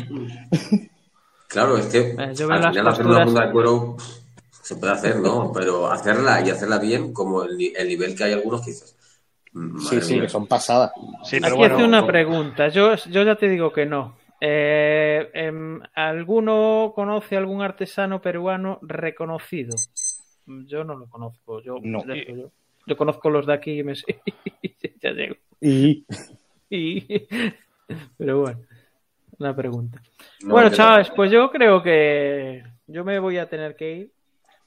[1.46, 3.96] Claro, es que Eh, yo veo al final hacer una funda de cuero
[4.50, 5.50] se puede hacer, ¿no?
[5.52, 8.96] Pero hacerla y hacerla bien, como el, ni- el nivel que hay algunos que dices.
[9.52, 10.22] "Mm, Sí, sí, mía".
[10.22, 10.92] que son pasadas.
[11.24, 12.68] Sí, pero Aquí bueno, hace una pregunta.
[12.68, 14.16] Yo, yo ya te digo que no.
[14.40, 19.76] Eh, em, ¿Alguno conoce algún artesano peruano reconocido?
[20.46, 21.60] Yo no lo conozco.
[21.62, 22.04] Yo, No.
[22.06, 22.50] yo,
[22.86, 23.94] yo conozco los de aquí y me
[25.02, 25.36] ya llego.
[25.60, 26.04] Y
[26.70, 27.26] Y-
[28.16, 28.60] Pero bueno,
[29.38, 30.00] una pregunta.
[30.42, 34.12] No, bueno, chavales, pues yo creo que yo me voy a tener que ir.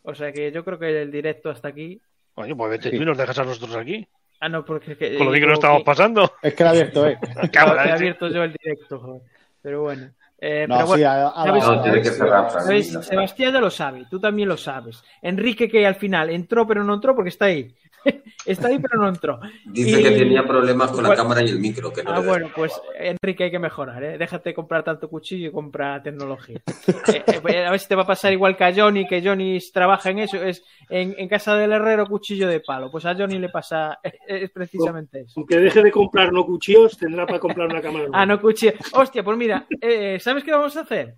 [0.01, 2.01] O sea que yo creo que el directo hasta aquí.
[2.33, 2.97] Coño, pues vete Sí.
[2.97, 4.05] tú y nos dejas a nosotros aquí.
[4.41, 6.33] Ah, no, porque es que- Con lo bien que nos estamos pasando.
[6.41, 7.17] es que era abierto, ¿eh?
[7.53, 9.21] La He abierto yo el directo, joder.
[9.61, 10.11] Pero bueno.
[10.45, 11.63] Eh, No, pero sí, bueno, a- a- ¿sabes?
[11.63, 12.63] No, tiene que cerrar, Fran.
[12.65, 12.91] ¿sabéis?
[13.01, 15.01] Sebastián ya lo sabe, tú también lo sabes.
[15.21, 17.73] Enrique que al final entró pero no entró porque está ahí.
[18.45, 19.39] está ahí pero no entró.
[19.65, 21.93] Dice Y- que tenía problemas con la cámara y el micro.
[21.93, 24.17] Que no Ah, bueno, pues Enrique hay que mejorar, ¿eh?
[24.17, 26.59] Déjate de comprar tanto cuchillo y compra tecnología.
[27.13, 29.59] Eh, eh, a ver si te va a pasar igual que a Johnny, que Johnny
[29.73, 32.89] trabaja en eso, es en, en casa del herrero cuchillo de palo.
[32.91, 35.33] Pues a Johnny le pasa, es, precisamente eso.
[35.37, 38.07] Aunque deje de comprar no cuchillos, tendrá para comprar una cámara.
[38.11, 38.73] Ah, no, cuchillo.
[38.93, 41.15] Hostia, pues mira, eh, ¿sabes qué vamos a hacer?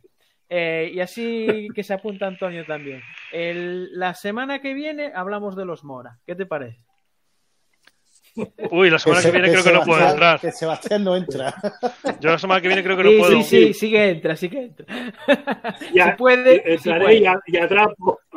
[0.50, 3.02] Eh, y así que se apunta Antonio también.
[3.32, 6.20] El- la semana que viene hablamos de los Mora.
[6.26, 6.82] ¿Qué te parece?
[8.72, 10.42] Uy, la semana que se- viene creo que no puedo entrar.
[10.42, 11.56] Que Sebastián no entra.
[12.20, 13.42] Yo la semana que viene creo que no Sí, puedo.
[13.42, 14.86] sí, sí, sí que entra, sí que entra.
[15.94, 17.16] Ya, si puede, sí Entraré puede.
[17.20, 18.20] y, a- y atrapo.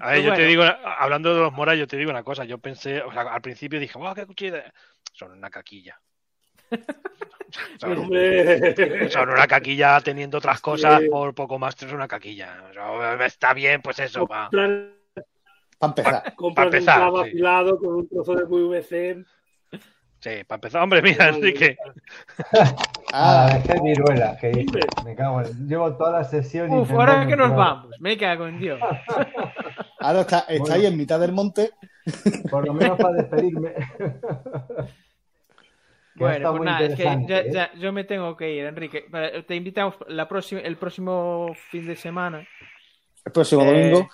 [0.00, 0.36] A ver, yo Bueno.
[0.36, 2.44] te digo, hablando de los moras, yo te digo una cosa.
[2.46, 4.54] Yo pensé, o sea, al principio dije, ¡wow, qué cuchillo!
[4.54, 4.72] de-".
[5.12, 6.00] Son una caquilla.
[7.78, 9.10] Son, Hombre.
[9.10, 12.64] son una caquilla teniendo otras cosas por poco más, es una caquilla.
[12.70, 14.50] O sea, está bien, pues eso, va.
[14.50, 16.34] Para empezar.
[16.34, 17.28] comprar un empezar, clavo sí.
[17.30, 19.24] afilado con un trozo de PVC.
[20.20, 21.76] Sí, para empezar, hombre, mira, Enrique.
[23.10, 24.80] Ah, Ah, qué viruela, que dice.
[25.02, 25.66] Me cago en...
[25.66, 27.94] Llevo toda la sesión Uf, ahora que nos vamos.
[28.00, 28.78] Me cago en Dios.
[30.00, 30.74] ahora está, está Bueno.
[30.74, 31.70] ahí en mitad del monte.
[32.50, 33.72] Por lo menos para despedirme.
[36.18, 37.50] Bueno, pues muy nada, es que ya, ¿eh?
[37.52, 39.06] ya- yo me tengo que ir, Enrique.
[39.46, 42.46] Te invitamos la próxima, el próximo fin de semana.
[43.24, 44.10] El próximo Eh, domingo.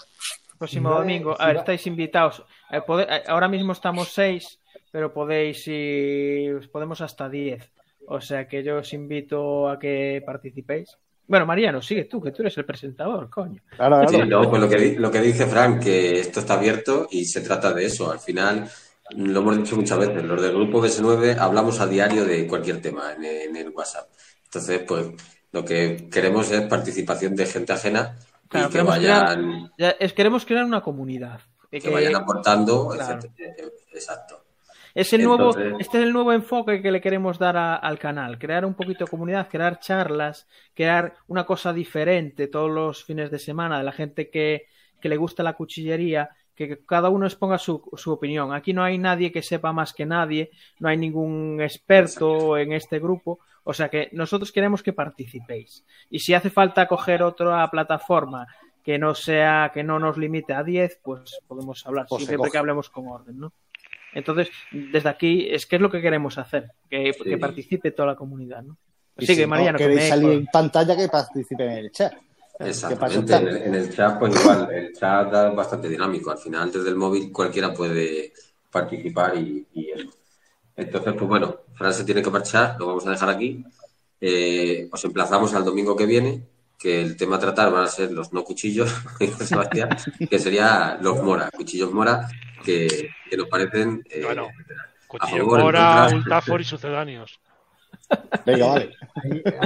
[0.58, 1.36] Próximo Vale, domingo.
[1.40, 2.44] A ver, va- estáis invitados.
[2.70, 7.70] Eh, pode- ahora mismo estamos seis, pero podéis ir, podemos hasta diez.
[8.06, 10.96] O sea que yo os invito a que participéis.
[11.26, 13.62] Bueno, Mariano, sigue tú, que tú eres el presentador, coño.
[13.70, 14.08] Claro, claro.
[14.10, 17.40] Sí, no, pues lo que, lo que dice Frank, que esto está abierto y se
[17.40, 18.12] trata de eso.
[18.12, 18.68] Al final,
[19.10, 23.12] lo hemos dicho muchas veces, los del grupo BS9 hablamos a diario de cualquier tema
[23.12, 24.08] en, en el WhatsApp.
[24.44, 25.06] Entonces, pues
[25.52, 28.16] lo que queremos es participación de gente ajena
[28.48, 31.40] Claro, y que crear- vayan, es, queremos crear una comunidad.
[31.70, 33.18] Eh, que vayan aportando, Claro.
[33.18, 33.68] etcétera.
[33.92, 34.40] Exacto.
[34.94, 35.50] Es el nuevo,
[35.80, 39.04] este es el nuevo enfoque que le queremos dar a- al canal, crear un poquito
[39.04, 43.90] de comunidad, crear charlas, crear una cosa diferente todos los fines de semana de la
[43.92, 44.66] gente que,
[45.00, 48.52] que le gusta la cuchillería, que cada uno exponga su, su opinión.
[48.52, 52.98] Aquí no hay nadie que sepa más que nadie, no hay ningún experto en este
[52.98, 55.84] grupo, o sea que nosotros queremos que participéis.
[56.10, 58.46] Y si hace falta coger otra plataforma
[58.82, 62.58] que no sea, que no nos limite a 10, pues podemos hablar, Pues siempre que
[62.58, 63.52] hablemos con orden, ¿no?
[64.12, 67.24] Entonces, desde aquí, es que es lo que queremos hacer, que, Sí.
[67.24, 68.76] que participe toda la comunidad, ¿no?
[69.16, 72.12] Y Sigue, si no Mariano, que me salir en pantalla, que participen en el chat.
[72.58, 73.34] Exactamente.
[73.34, 76.30] En el, en el chat, pues igual, el chat es bastante dinámico.
[76.30, 78.32] Al final, desde el móvil, cualquiera puede
[78.70, 80.10] participar y, y eso.
[80.76, 83.64] Entonces, pues bueno, Fran se tiene que marchar, lo vamos a dejar aquí.
[84.20, 86.42] Eh, os emplazamos al domingo que viene,
[86.78, 88.92] que el tema a tratar van a ser los no cuchillos,
[89.44, 89.90] Sebastián,
[90.28, 92.28] que sería los mora, cuchillos mora,
[92.64, 94.02] que, que nos parecen.
[94.10, 94.48] eh, Bueno.
[94.48, 96.08] a Cuchillo favor, en Mora.
[96.12, 97.38] Ultafor y sucedáneos.
[98.44, 98.90] Venga, vale.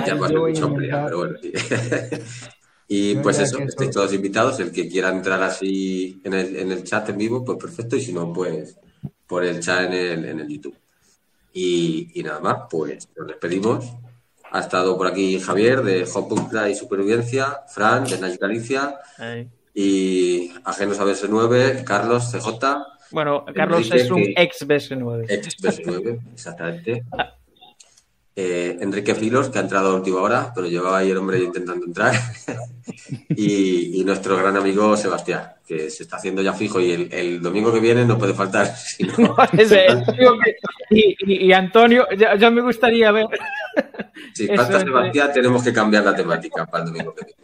[0.07, 1.39] Ya mucho ampliar, pero bueno.
[1.41, 1.53] sí.
[2.91, 4.59] Y Yo pues eso, estáis todos invitados.
[4.61, 7.97] El que quiera entrar así en el, en el chat en vivo, pues perfecto.
[7.97, 8.79] Y si no, pues
[9.27, 10.77] por el chat en el, en el YouTube.
[11.53, 13.85] Y, y nada más, pues nos despedimos.
[14.51, 18.97] Ha estado por aquí Javier de Hop y Supervivencia, Fran de Nice Galicia
[19.75, 22.79] y Ajenos a BS9, Carlos CJ,
[23.11, 25.27] Bueno, Carlos Enrique, es un que- ex BS9.
[25.29, 27.05] ex BS9, exactamente.
[28.41, 31.85] Eh, Enrique Filos, que ha entrado a última hora, pero llevaba ahí el hombre intentando
[31.85, 32.15] entrar.
[33.31, 37.43] y, y nuestro gran amigo Sebastián, que se está haciendo ya fijo y el, el
[37.43, 38.69] domingo que viene no puede faltar.
[38.77, 40.57] si no- Ese que-
[40.91, 43.27] y, y- y Antonio, ya, ya me gustaría ver.
[44.33, 47.39] si falta Sebastián, tenemos que cambiar la temática para el domingo que viene.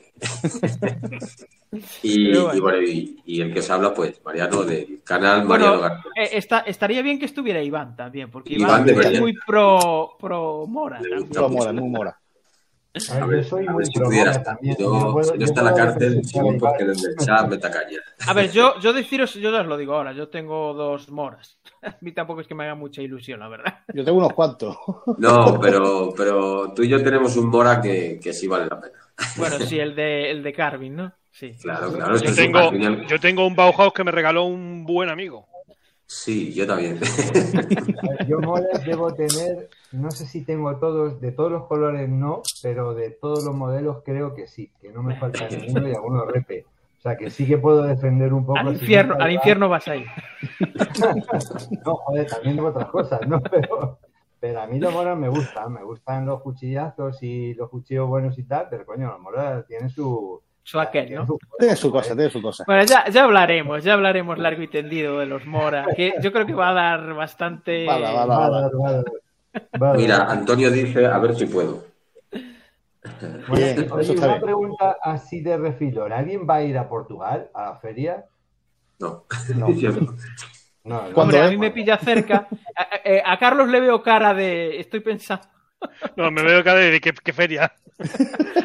[2.02, 2.54] Y, bueno.
[2.54, 6.10] y bueno, y, y el que os habla, pues Mariano, del canal Mariano Bueno, García.
[6.16, 11.00] eh, está, estaría bien que estuviera Iván también, porque Iván es muy pro, pro Mora.
[11.18, 11.48] Mucho.
[11.48, 12.18] mora, muy mora.
[13.10, 14.76] A ver, A ver, yo soy a muy ver si pro pudiera también.
[14.78, 16.22] Yo, Yo puedo- si no está en la cárcel,
[16.60, 17.98] porque desde el chat meta caña.
[18.24, 21.58] A ver, yo, yo deciros, yo os lo digo ahora, yo tengo dos Moras.
[21.82, 23.80] A mí tampoco es que me haga mucha ilusión, la verdad.
[23.92, 24.76] Yo tengo unos cuantos.
[25.18, 28.94] No, pero, pero tú y yo tenemos un Mora que, que sí vale la pena.
[29.36, 31.12] Bueno, sí, el de, el de Carvin, ¿no?
[31.30, 31.54] Sí.
[31.60, 32.16] Claro, claro.
[32.16, 32.72] Yo sí, tengo,
[33.06, 35.46] yo tengo un Bauhaus que me regaló un buen amigo.
[36.06, 37.00] Sí, yo también.
[38.28, 42.94] Yo molas debo tener, no sé si tengo todos, de todos los colores no, pero
[42.94, 46.66] de todos los modelos creo que sí, que no me falta ninguno y algunos repe.
[46.98, 48.58] O sea que sí que puedo defender un poco.
[48.58, 50.06] Al si infierno, no al infierno vas a ir.
[51.84, 53.40] No, joder, también tengo otras cosas, ¿no?
[53.42, 53.98] Pero,
[54.45, 58.38] pero a mí los moras me gustan, me gustan los cuchillazos y los cuchillos buenos
[58.38, 60.38] y tal, pero coño, los moras tienen su...
[60.62, 61.38] Su aquel, tienen ¿no?
[61.59, 62.62] Tiene su cosa, tiene su cosa.
[62.66, 66.45] Bueno, ya, ya hablaremos, ya hablaremos largo y tendido de los Mora, que yo creo
[66.45, 67.86] que va a dar bastante...
[67.88, 68.61] Va, va, va, Va a va.
[68.61, 69.05] dar, va a dar,
[69.82, 69.97] va a dar.
[69.97, 71.84] Mira, Antonio dice, a ver si puedo.
[72.30, 74.42] Bien, Oye, eso está una bien.
[74.42, 76.12] pregunta así de refilón.
[76.12, 78.26] ¿Alguien va a ir a Portugal a la feria?
[78.99, 79.24] No.
[79.57, 79.68] No.
[80.85, 81.14] No, no.
[81.14, 82.47] ¿Cuándo Hombre, a mí me pilla cerca.
[82.76, 84.78] A, a- a Carlos le veo cara de...
[84.80, 85.47] Estoy pensando...
[86.16, 87.72] No, me veo cada de qué, qué feria.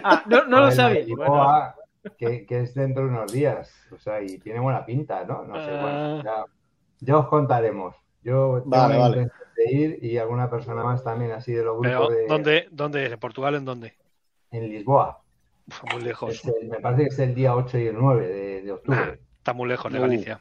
[0.04, 1.02] Ah, no, no lo sabía.
[1.02, 1.76] Bueno, Lisboa,
[2.18, 3.74] que, que es dentro de unos días.
[3.92, 5.44] O sea, y tiene buena pinta, ¿no?
[5.44, 6.46] No sé, bueno, ya,
[7.02, 7.96] ya os contaremos.
[8.24, 9.22] Yo tengo Vale, la vale.
[9.24, 12.68] intención de ir y alguna persona más también así de los Pero, grupos de, ¿dónde,
[12.72, 13.12] ¿Dónde es?
[13.12, 13.96] ¿En Portugal en dónde?
[14.52, 15.22] en Lisboa.
[15.68, 16.42] Uf, muy lejos.
[16.46, 19.20] El- me parece que es el día 8 y el 9 de, de Nah, octubre.
[19.38, 20.02] está muy lejos de Uh.
[20.02, 20.40] Galicia.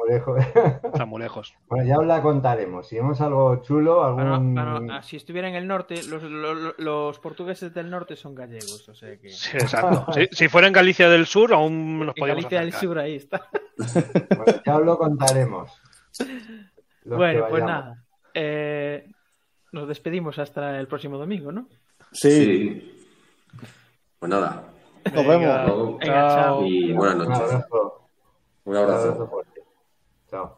[0.00, 0.38] Muy lejos.
[0.84, 1.54] Está muy lejos.
[1.68, 2.86] bueno, ya os la contaremos.
[2.88, 4.54] Si vemos algo chulo, algún...
[4.54, 8.88] bueno, ah, si estuviera en el norte, los, los- los portugueses del norte son gallegos,
[8.88, 9.28] o sea que...
[9.30, 10.12] Sí, exacto.
[10.12, 12.72] Si, si fuera en Galicia del Sur, aún nos En podríamos Galicia del.
[12.72, 13.46] Sur, ahí está.
[14.36, 15.70] Bueno, ya os lo contaremos.
[17.04, 18.04] Bueno, pues nada.
[18.34, 19.10] Eh,
[19.72, 21.68] nos despedimos hasta el próximo domingo, ¿no?
[22.12, 23.06] Sí, Sí.
[24.18, 24.64] Pues nada.
[25.14, 25.98] nos vemos.
[25.98, 26.64] Venga, chao.
[26.66, 27.40] Y buenas Un noches.
[27.52, 28.08] abrazo.
[28.64, 29.30] Un Un abrazo.
[30.28, 30.57] Abrazo fuerte.